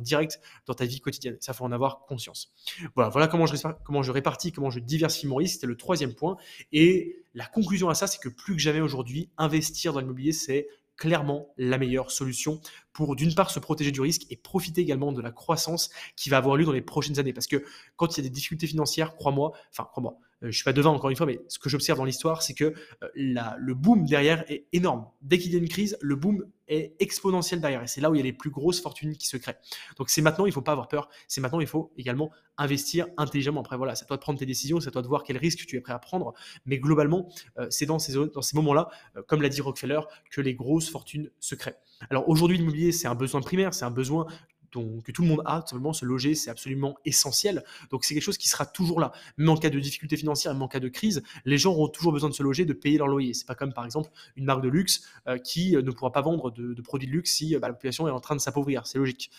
direct 0.00 0.40
dans 0.66 0.74
ta 0.74 0.84
vie 0.84 1.00
quotidienne. 1.00 1.36
Ça, 1.40 1.52
faut 1.52 1.64
en 1.64 1.72
avoir 1.72 2.04
conscience. 2.06 2.52
Voilà, 2.94 3.10
voilà 3.10 3.28
comment 3.28 3.46
je, 3.46 3.56
comment 3.84 4.02
je 4.02 4.12
répartis, 4.12 4.52
comment 4.52 4.70
je 4.70 4.80
diversifie 4.80 5.26
mon 5.26 5.36
risque. 5.36 5.54
C'était 5.54 5.66
le 5.66 5.76
troisième 5.76 6.14
point. 6.14 6.36
Et 6.72 7.17
la 7.34 7.46
conclusion 7.46 7.88
à 7.88 7.94
ça, 7.94 8.06
c'est 8.06 8.20
que 8.20 8.28
plus 8.28 8.54
que 8.54 8.60
jamais 8.60 8.80
aujourd'hui, 8.80 9.30
investir 9.38 9.92
dans 9.92 10.00
l'immobilier, 10.00 10.32
c'est 10.32 10.68
clairement 10.96 11.54
la 11.56 11.78
meilleure 11.78 12.10
solution 12.10 12.60
pour 12.92 13.14
d'une 13.14 13.34
part 13.34 13.50
se 13.50 13.60
protéger 13.60 13.92
du 13.92 14.00
risque 14.00 14.26
et 14.30 14.36
profiter 14.36 14.80
également 14.80 15.12
de 15.12 15.22
la 15.22 15.30
croissance 15.30 15.90
qui 16.16 16.28
va 16.28 16.38
avoir 16.38 16.56
lieu 16.56 16.64
dans 16.64 16.72
les 16.72 16.82
prochaines 16.82 17.18
années. 17.18 17.32
Parce 17.32 17.46
que 17.46 17.64
quand 17.96 18.16
il 18.16 18.22
y 18.22 18.26
a 18.26 18.28
des 18.28 18.34
difficultés 18.34 18.66
financières, 18.66 19.14
crois-moi, 19.14 19.52
enfin 19.70 19.86
crois-moi, 19.88 20.18
je 20.42 20.50
suis 20.50 20.64
pas 20.64 20.72
devant 20.72 20.94
encore 20.94 21.10
une 21.10 21.16
fois, 21.16 21.26
mais 21.26 21.40
ce 21.48 21.58
que 21.58 21.68
j'observe 21.68 21.98
dans 21.98 22.04
l'histoire, 22.04 22.42
c'est 22.42 22.54
que 22.54 22.72
euh, 23.02 23.08
le 23.14 23.74
boom 23.74 24.06
derrière 24.06 24.44
est 24.50 24.66
énorme. 24.72 25.06
Dès 25.20 25.38
qu'il 25.38 25.52
y 25.52 25.56
a 25.56 25.58
une 25.58 25.68
crise, 25.68 25.98
le 26.00 26.16
boom 26.16 26.44
est 26.68 26.94
exponentiel 27.00 27.60
derrière. 27.60 27.82
C'est 27.88 28.00
là 28.00 28.10
où 28.10 28.14
il 28.14 28.18
y 28.18 28.20
a 28.20 28.24
les 28.24 28.32
plus 28.32 28.50
grosses 28.50 28.80
fortunes 28.80 29.16
qui 29.16 29.26
se 29.26 29.36
créent. 29.36 29.58
Donc 29.96 30.10
c'est 30.10 30.22
maintenant, 30.22 30.46
il 30.46 30.50
ne 30.50 30.54
faut 30.54 30.62
pas 30.62 30.72
avoir 30.72 30.88
peur. 30.88 31.08
C'est 31.26 31.40
maintenant, 31.40 31.60
il 31.60 31.66
faut 31.66 31.92
également 31.96 32.30
investir 32.56 33.06
intelligemment. 33.16 33.60
Après, 33.60 33.76
voilà, 33.76 33.94
c'est 33.94 34.04
à 34.04 34.06
toi 34.06 34.16
de 34.16 34.22
prendre 34.22 34.38
tes 34.38 34.46
décisions, 34.46 34.78
c'est 34.80 34.88
à 34.88 34.92
toi 34.92 35.02
de 35.02 35.08
voir 35.08 35.24
quel 35.24 35.38
risque 35.38 35.64
tu 35.66 35.76
es 35.76 35.80
prêt 35.80 35.94
à 35.94 35.98
prendre. 35.98 36.34
Mais 36.66 36.78
globalement, 36.78 37.28
euh, 37.58 37.66
c'est 37.70 37.86
dans 37.86 37.98
ces, 37.98 38.12
dans 38.12 38.42
ces 38.42 38.56
moments-là, 38.56 38.90
comme 39.26 39.42
l'a 39.42 39.48
dit 39.48 39.60
Rockefeller, 39.60 40.00
que 40.30 40.40
les 40.40 40.54
grosses 40.54 40.90
fortunes 40.90 41.30
se 41.40 41.54
créent. 41.54 41.78
Alors 42.10 42.28
aujourd'hui, 42.28 42.58
l'immobilier, 42.58 42.92
c'est 42.92 43.08
un 43.08 43.14
besoin 43.14 43.40
primaire, 43.40 43.74
c'est 43.74 43.84
un 43.84 43.90
besoin 43.90 44.26
que 44.70 45.12
tout 45.12 45.22
le 45.22 45.28
monde 45.28 45.42
a, 45.44 45.62
tout 45.62 45.68
simplement, 45.68 45.92
se 45.92 46.04
loger, 46.04 46.34
c'est 46.34 46.50
absolument 46.50 46.96
essentiel. 47.04 47.64
Donc 47.90 48.04
c'est 48.04 48.14
quelque 48.14 48.22
chose 48.22 48.38
qui 48.38 48.48
sera 48.48 48.66
toujours 48.66 49.00
là. 49.00 49.12
Même 49.36 49.48
en 49.48 49.56
cas 49.56 49.70
de 49.70 49.78
difficulté 49.78 50.16
financière, 50.16 50.52
même 50.52 50.62
en 50.62 50.68
cas 50.68 50.80
de 50.80 50.88
crise, 50.88 51.22
les 51.44 51.58
gens 51.58 51.72
auront 51.72 51.88
toujours 51.88 52.12
besoin 52.12 52.28
de 52.28 52.34
se 52.34 52.42
loger, 52.42 52.64
de 52.64 52.72
payer 52.72 52.98
leur 52.98 53.08
loyer. 53.08 53.34
C'est 53.34 53.46
pas 53.46 53.54
comme 53.54 53.72
par 53.72 53.84
exemple 53.84 54.10
une 54.36 54.44
marque 54.44 54.62
de 54.62 54.68
luxe 54.68 55.02
euh, 55.26 55.38
qui 55.38 55.76
euh, 55.76 55.82
ne 55.82 55.90
pourra 55.90 56.12
pas 56.12 56.22
vendre 56.22 56.50
de, 56.50 56.80
produits 56.82 57.08
de 57.08 57.12
luxe 57.12 57.32
si 57.32 57.54
euh, 57.54 57.58
bah, 57.58 57.68
la 57.68 57.74
population 57.74 58.08
est 58.08 58.10
en 58.10 58.20
train 58.20 58.36
de 58.36 58.40
s'appauvrir. 58.40 58.86
C'est 58.86 58.98
logique. 58.98 59.30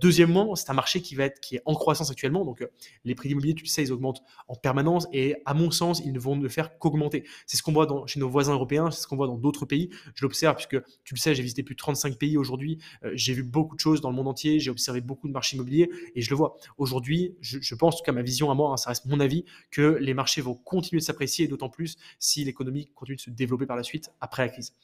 Deuxièmement, 0.00 0.54
c'est 0.56 0.70
un 0.70 0.74
marché 0.74 1.00
qui 1.00 1.16
est 1.16 1.62
en 1.64 1.74
croissance 1.74 2.10
actuellement. 2.10 2.44
Donc 2.44 2.66
les 3.04 3.14
prix 3.14 3.28
d'immobilier, 3.28 3.54
tu 3.54 3.64
le 3.64 3.68
sais, 3.68 3.82
ils 3.82 3.92
augmentent 3.92 4.22
en 4.48 4.54
permanence 4.54 5.06
et 5.12 5.36
à 5.44 5.54
mon 5.54 5.70
sens, 5.70 6.00
ils 6.04 6.12
ne 6.12 6.18
vont 6.18 6.36
ne 6.36 6.48
faire 6.48 6.78
qu'augmenter. 6.78 7.24
C'est 7.46 7.56
ce 7.56 7.62
qu'on 7.62 7.72
voit 7.72 7.86
chez 8.06 8.20
nos 8.20 8.28
voisins 8.28 8.54
européens, 8.54 8.90
c'est 8.90 9.02
ce 9.02 9.06
qu'on 9.06 9.16
voit 9.16 9.26
dans 9.26 9.38
d'autres 9.38 9.66
pays. 9.66 9.90
Je 10.14 10.24
l'observe 10.24 10.56
puisque 10.56 10.82
tu 11.04 11.14
le 11.14 11.18
sais, 11.18 11.34
j'ai 11.34 11.42
visité 11.42 11.62
plus 11.62 11.74
de 11.74 11.78
35 11.78 12.16
pays 12.16 12.36
aujourd'hui. 12.36 12.78
j'ai 13.12 13.32
vu 13.32 13.42
beaucoup 13.42 13.76
de 13.76 13.80
choses 13.80 14.00
dans 14.00 14.10
le 14.10 14.16
monde 14.16 14.28
entier. 14.28 14.60
J'ai 14.60 14.70
observé 14.70 15.00
beaucoup 15.00 15.28
de 15.28 15.32
marchés 15.32 15.56
immobiliers 15.56 15.88
et 16.14 16.22
je 16.22 16.30
le 16.30 16.36
vois. 16.36 16.56
Aujourd'hui, 16.76 17.36
je, 17.40 17.74
pense, 17.74 17.94
en 17.94 17.98
tout 17.98 18.04
cas 18.04 18.12
ma 18.12 18.22
vision 18.22 18.50
à 18.50 18.54
moi, 18.54 18.72
hein, 18.72 18.76
ça 18.76 18.90
reste 18.90 19.06
mon 19.06 19.20
avis, 19.20 19.44
que 19.70 19.98
les 20.00 20.14
marchés 20.14 20.40
vont 20.40 20.54
continuer 20.54 21.00
de 21.00 21.04
s'apprécier, 21.04 21.48
d'autant 21.48 21.68
plus 21.68 21.96
si 22.18 22.44
l'économie 22.44 22.90
continue 22.94 23.16
de 23.16 23.20
se 23.20 23.30
développer 23.30 23.66
par 23.66 23.76
la 23.76 23.82
suite 23.82 24.10
après 24.20 24.42
la 24.42 24.48
crise. 24.48 24.74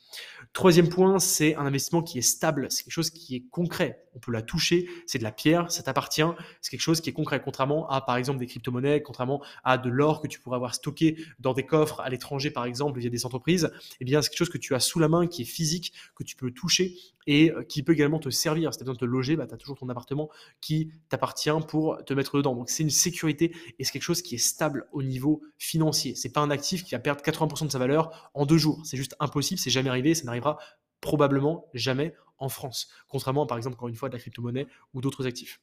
Troisième 0.52 0.88
point, 0.88 1.18
c'est 1.18 1.54
un 1.56 1.66
investissement 1.66 2.02
qui 2.02 2.18
est 2.18 2.22
stable, 2.22 2.68
c'est 2.70 2.84
quelque 2.84 2.92
chose 2.92 3.10
qui 3.10 3.36
est 3.36 3.44
concret. 3.50 4.03
On 4.14 4.18
peut 4.18 4.32
la 4.32 4.42
toucher, 4.42 4.88
c'est 5.06 5.18
de 5.18 5.24
la 5.24 5.32
pierre, 5.32 5.70
ça 5.70 5.82
t'appartient, 5.82 6.22
c'est 6.60 6.70
quelque 6.70 6.80
chose 6.80 7.00
qui 7.00 7.10
est 7.10 7.12
concret, 7.12 7.40
contrairement 7.42 7.88
à 7.88 8.00
par 8.00 8.16
exemple 8.16 8.38
des 8.38 8.46
crypto-monnaies, 8.46 9.02
contrairement 9.02 9.42
à 9.64 9.78
de 9.78 9.90
l'or 9.90 10.20
que 10.20 10.28
tu 10.28 10.40
pourrais 10.40 10.56
avoir 10.56 10.74
stocké 10.74 11.16
dans 11.38 11.52
des 11.52 11.64
coffres 11.66 12.00
à 12.00 12.08
l'étranger 12.08 12.50
par 12.50 12.64
exemple 12.64 13.00
via 13.00 13.10
des 13.10 13.26
entreprises. 13.26 13.70
Eh 14.00 14.04
bien, 14.04 14.22
c'est 14.22 14.30
quelque 14.30 14.38
chose 14.38 14.50
que 14.50 14.58
tu 14.58 14.74
as 14.74 14.80
sous 14.80 14.98
la 14.98 15.08
main, 15.08 15.26
qui 15.26 15.42
est 15.42 15.46
physique, 15.46 15.92
que 16.14 16.24
tu 16.24 16.36
peux 16.36 16.50
toucher 16.50 16.96
et 17.26 17.50
euh, 17.50 17.62
qui 17.62 17.82
peut 17.82 17.92
également 17.92 18.18
te 18.18 18.30
servir. 18.30 18.72
Si 18.72 18.78
tu 18.78 18.82
as 18.82 18.84
besoin 18.84 18.94
de 18.94 18.98
te 18.98 19.04
loger, 19.04 19.36
bah, 19.36 19.46
tu 19.46 19.54
as 19.54 19.56
toujours 19.56 19.78
ton 19.78 19.88
appartement 19.88 20.30
qui 20.60 20.90
t'appartient 21.08 21.50
pour 21.68 22.02
te 22.04 22.14
mettre 22.14 22.36
dedans. 22.36 22.54
Donc 22.54 22.70
c'est 22.70 22.82
une 22.82 22.90
sécurité 22.90 23.54
et 23.78 23.84
c'est 23.84 23.92
quelque 23.92 24.02
chose 24.02 24.22
qui 24.22 24.34
est 24.34 24.38
stable 24.38 24.86
au 24.92 25.02
niveau 25.02 25.42
financier. 25.58 26.14
C'est 26.14 26.32
pas 26.32 26.40
un 26.40 26.50
actif 26.50 26.84
qui 26.84 26.94
va 26.94 26.98
perdre 26.98 27.22
80% 27.22 27.66
de 27.66 27.72
sa 27.72 27.78
valeur 27.78 28.30
en 28.34 28.46
deux 28.46 28.58
jours. 28.58 28.80
C'est 28.84 28.96
juste 28.96 29.16
impossible, 29.20 29.58
c'est 29.58 29.70
jamais 29.70 29.90
arrivé, 29.90 30.14
ça 30.14 30.24
n'arrivera 30.24 30.58
probablement 31.00 31.66
jamais 31.74 32.14
en 32.38 32.48
France, 32.48 32.88
contrairement 33.08 33.46
par 33.46 33.56
exemple 33.56 33.76
encore 33.76 33.88
une 33.88 33.94
fois 33.94 34.08
de 34.08 34.14
la 34.14 34.20
crypto-monnaie 34.20 34.66
ou 34.92 35.00
d'autres 35.00 35.26
actifs. 35.26 35.60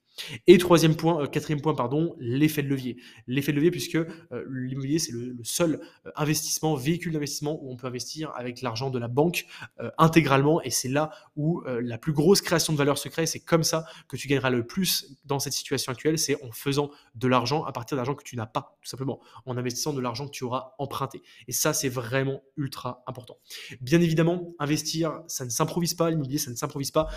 Et 0.48 0.58
troisième 0.58 0.96
point, 0.96 1.24
euh, 1.24 1.28
quatrième 1.28 1.62
point, 1.62 1.74
pardon, 1.74 2.16
l'effet 2.20 2.62
de 2.62 2.68
levier. 2.68 2.98
L'effet 3.28 3.52
de 3.52 3.58
levier 3.58 3.72
puisque 3.72 3.96
euh, 3.96 4.08
l'immobilier 4.50 5.00
c'est 5.00 5.14
le, 5.14 5.38
seul 5.44 5.82
euh, 6.06 6.12
investissement, 6.16 6.76
véhicule 6.76 7.14
d'investissement 7.14 7.60
où 7.62 7.72
on 7.72 7.78
peut 7.78 7.88
investir 7.88 8.32
avec 8.36 8.62
l'argent 8.62 8.90
de 8.90 9.00
la 9.00 9.08
banque 9.08 9.46
intégralement 9.98 10.62
et 10.62 10.70
c'est 10.70 10.90
là 10.90 11.12
où 11.36 11.64
la 11.66 11.98
plus 11.98 12.14
grosse 12.14 12.42
création 12.42 12.74
de 12.74 12.78
valeur 12.78 12.98
se 12.98 13.10
crée. 13.10 13.26
C'est 13.26 13.40
comme 13.40 13.64
ça 13.64 13.86
que 14.08 14.18
tu 14.18 14.28
gagneras 14.28 14.50
le 14.50 14.66
plus 14.66 15.18
dans 15.26 15.40
cette 15.40 15.54
situation 15.54 15.92
actuelle, 15.92 16.18
c'est 16.18 16.42
en 16.44 16.52
faisant 16.52 16.92
de 17.16 17.28
l'argent 17.28 17.64
à 17.64 17.72
partir 17.72 17.98
d'argent 17.98 18.16
que 18.16 18.24
tu 18.24 18.36
n'as 18.36 18.46
pas, 18.46 18.78
tout 18.82 18.90
simplement, 18.90 19.20
en 19.46 19.58
investissant 19.58 19.94
de 19.94 20.02
l'argent 20.02 20.26
que 20.26 20.32
tu 20.32 20.44
auras 20.44 20.74
emprunté. 20.78 21.22
Et 21.48 21.52
ça 21.52 21.74
c'est 21.74 21.90
vraiment 21.90 22.42
ultra 22.58 23.04
important. 23.08 23.38
Bien 23.82 24.02
évidemment, 24.02 24.54
investir, 24.60 25.22
ça 25.28 25.46
ne 25.46 25.50
s'improvise 25.50 25.94
pas, 25.94 26.10
l'immobilier 26.10 26.38
ça 26.38 26.52
ne 26.52 26.56
s'improvise 26.62 26.92
pas, 26.92 27.08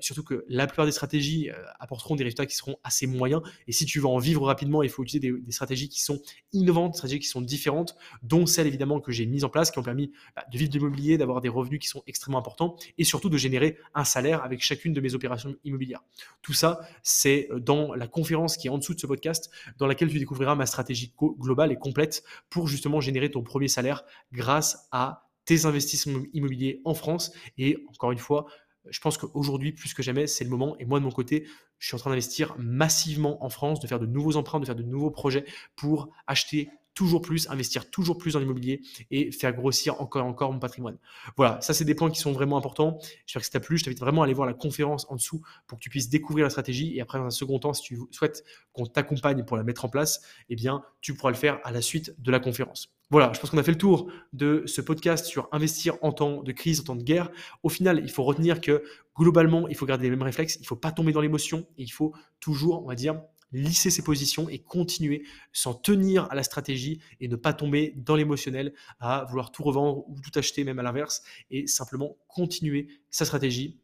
surtout 0.00 0.24
que 0.24 0.44
la 0.48 0.66
plupart 0.66 0.86
des 0.86 0.92
stratégies 0.92 1.50
apporteront 1.78 2.16
des 2.16 2.24
résultats 2.24 2.46
qui 2.46 2.56
seront 2.56 2.76
assez 2.82 3.06
moyens. 3.06 3.42
Et 3.66 3.72
si 3.72 3.86
tu 3.86 4.00
veux 4.00 4.06
en 4.06 4.18
vivre 4.18 4.46
rapidement, 4.46 4.82
il 4.82 4.88
faut 4.88 5.02
utiliser 5.02 5.32
des, 5.32 5.52
stratégies 5.52 5.88
qui 5.88 6.02
sont 6.02 6.20
innovantes, 6.52 6.92
des 6.92 6.96
stratégies 6.96 7.20
qui 7.20 7.28
sont 7.28 7.40
différentes, 7.40 7.96
dont 8.22 8.46
celles 8.46 8.66
évidemment 8.66 9.00
que 9.00 9.12
j'ai 9.12 9.26
mises 9.26 9.44
en 9.44 9.48
place, 9.48 9.70
qui 9.70 9.78
ont 9.78 9.82
permis 9.82 10.12
bah, 10.36 10.44
de 10.50 10.58
vivre 10.58 10.70
de 10.70 10.78
l'immobilier, 10.78 11.18
d'avoir 11.18 11.40
des 11.40 11.48
revenus 11.48 11.80
qui 11.80 11.88
sont 11.88 12.02
extrêmement 12.06 12.38
importants 12.38 12.76
et 12.98 13.04
surtout 13.04 13.28
de 13.28 13.36
générer 13.36 13.78
un 13.94 14.04
salaire 14.04 14.42
avec 14.42 14.62
chacune 14.62 14.92
de 14.92 15.00
mes 15.00 15.14
opérations 15.14 15.54
immobilières. 15.64 16.02
Tout 16.42 16.52
ça, 16.52 16.80
c'est 17.02 17.48
euh, 17.50 17.60
dans 17.60 17.94
la 17.94 18.06
conférence 18.06 18.56
qui 18.56 18.68
est 18.68 18.70
en 18.70 18.78
dessous 18.78 18.94
de 18.94 19.00
ce 19.00 19.06
podcast, 19.06 19.50
dans 19.78 19.86
laquelle 19.86 20.10
tu 20.10 20.18
découvriras 20.18 20.54
ma 20.54 20.66
stratégie 20.66 21.12
globale 21.38 21.72
et 21.72 21.76
complète 21.76 22.24
pour 22.50 22.68
justement 22.68 23.00
générer 23.00 23.30
ton 23.30 23.42
premier 23.42 23.68
salaire 23.68 24.04
grâce 24.32 24.88
à 24.92 25.28
tes 25.44 25.66
investissements 25.66 26.22
immobiliers 26.32 26.80
en 26.84 26.94
France. 26.94 27.32
Et 27.58 27.84
encore 27.88 28.12
une 28.12 28.18
fois, 28.18 28.46
je 28.90 29.00
pense 29.00 29.18
qu'aujourd'hui, 29.18 29.72
plus 29.72 29.94
que 29.94 30.02
jamais, 30.02 30.26
c'est 30.26 30.44
le 30.44 30.50
moment. 30.50 30.76
Et 30.78 30.84
moi, 30.84 30.98
de 30.98 31.04
mon 31.04 31.10
côté, 31.10 31.46
je 31.78 31.86
suis 31.86 31.94
en 31.94 31.98
train 31.98 32.10
d'investir 32.10 32.54
massivement 32.58 33.44
en 33.44 33.48
France, 33.48 33.80
de 33.80 33.86
faire 33.86 33.98
de 33.98 34.06
nouveaux 34.06 34.36
emprunts, 34.36 34.60
de 34.60 34.66
faire 34.66 34.76
de 34.76 34.82
nouveaux 34.82 35.10
projets 35.10 35.44
pour 35.76 36.10
acheter 36.26 36.70
toujours 36.94 37.20
plus, 37.20 37.48
investir 37.50 37.90
toujours 37.90 38.18
plus 38.18 38.34
dans 38.34 38.38
l'immobilier 38.38 38.80
et 39.10 39.32
faire 39.32 39.52
grossir 39.52 40.00
encore 40.00 40.24
et 40.24 40.28
encore 40.28 40.52
mon 40.52 40.60
patrimoine. 40.60 40.96
Voilà, 41.36 41.60
ça 41.60 41.74
c'est 41.74 41.84
des 41.84 41.94
points 41.94 42.10
qui 42.10 42.20
sont 42.20 42.32
vraiment 42.32 42.56
importants. 42.56 42.98
J'espère 43.26 43.40
que 43.40 43.46
ça 43.46 43.52
t'a 43.52 43.60
plu. 43.60 43.78
Je 43.78 43.84
t'invite 43.84 44.00
vraiment 44.00 44.22
à 44.22 44.26
aller 44.26 44.34
voir 44.34 44.46
la 44.46 44.54
conférence 44.54 45.06
en 45.10 45.16
dessous 45.16 45.42
pour 45.66 45.78
que 45.78 45.82
tu 45.82 45.90
puisses 45.90 46.08
découvrir 46.08 46.44
la 46.44 46.50
stratégie 46.50 46.96
et 46.96 47.00
après 47.00 47.18
dans 47.18 47.26
un 47.26 47.30
second 47.30 47.58
temps, 47.58 47.74
si 47.74 47.82
tu 47.82 47.98
souhaites 48.10 48.44
qu'on 48.72 48.86
t'accompagne 48.86 49.44
pour 49.44 49.56
la 49.56 49.64
mettre 49.64 49.84
en 49.84 49.88
place, 49.88 50.22
eh 50.48 50.56
bien 50.56 50.84
tu 51.00 51.14
pourras 51.14 51.30
le 51.30 51.36
faire 51.36 51.60
à 51.64 51.72
la 51.72 51.82
suite 51.82 52.14
de 52.18 52.30
la 52.30 52.38
conférence. 52.38 52.93
Voilà, 53.10 53.32
je 53.34 53.40
pense 53.40 53.50
qu'on 53.50 53.58
a 53.58 53.62
fait 53.62 53.72
le 53.72 53.78
tour 53.78 54.10
de 54.32 54.64
ce 54.66 54.80
podcast 54.80 55.26
sur 55.26 55.48
investir 55.52 55.96
en 56.02 56.12
temps 56.12 56.42
de 56.42 56.52
crise, 56.52 56.80
en 56.80 56.84
temps 56.84 56.96
de 56.96 57.02
guerre. 57.02 57.30
Au 57.62 57.68
final, 57.68 58.00
il 58.02 58.10
faut 58.10 58.24
retenir 58.24 58.60
que 58.60 58.82
globalement, 59.16 59.68
il 59.68 59.76
faut 59.76 59.86
garder 59.86 60.04
les 60.04 60.10
mêmes 60.10 60.22
réflexes, 60.22 60.56
il 60.56 60.62
ne 60.62 60.66
faut 60.66 60.76
pas 60.76 60.90
tomber 60.90 61.12
dans 61.12 61.20
l'émotion 61.20 61.66
et 61.76 61.82
il 61.82 61.90
faut 61.90 62.14
toujours, 62.40 62.82
on 62.82 62.88
va 62.88 62.94
dire, 62.94 63.20
lisser 63.52 63.90
ses 63.90 64.02
positions 64.02 64.48
et 64.48 64.58
continuer, 64.58 65.24
s'en 65.52 65.74
tenir 65.74 66.26
à 66.30 66.34
la 66.34 66.42
stratégie 66.42 67.00
et 67.20 67.28
ne 67.28 67.36
pas 67.36 67.52
tomber 67.52 67.94
dans 67.96 68.16
l'émotionnel 68.16 68.74
à 68.98 69.24
vouloir 69.28 69.52
tout 69.52 69.62
revendre 69.62 70.08
ou 70.08 70.20
tout 70.20 70.36
acheter, 70.36 70.64
même 70.64 70.78
à 70.78 70.82
l'inverse, 70.82 71.22
et 71.50 71.66
simplement 71.66 72.16
continuer 72.26 72.88
sa 73.10 73.24
stratégie 73.24 73.80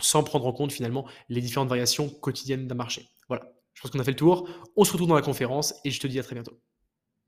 sans 0.00 0.22
prendre 0.22 0.46
en 0.46 0.52
compte 0.52 0.72
finalement 0.72 1.08
les 1.28 1.40
différentes 1.40 1.68
variations 1.68 2.08
quotidiennes 2.08 2.66
d'un 2.66 2.74
marché. 2.74 3.08
Voilà, 3.28 3.52
je 3.74 3.80
pense 3.80 3.90
qu'on 3.90 4.00
a 4.00 4.04
fait 4.04 4.10
le 4.10 4.16
tour. 4.16 4.48
On 4.76 4.84
se 4.84 4.92
retrouve 4.92 5.08
dans 5.08 5.14
la 5.14 5.22
conférence 5.22 5.74
et 5.84 5.90
je 5.90 6.00
te 6.00 6.06
dis 6.06 6.18
à 6.18 6.22
très 6.22 6.34
bientôt. 6.34 6.60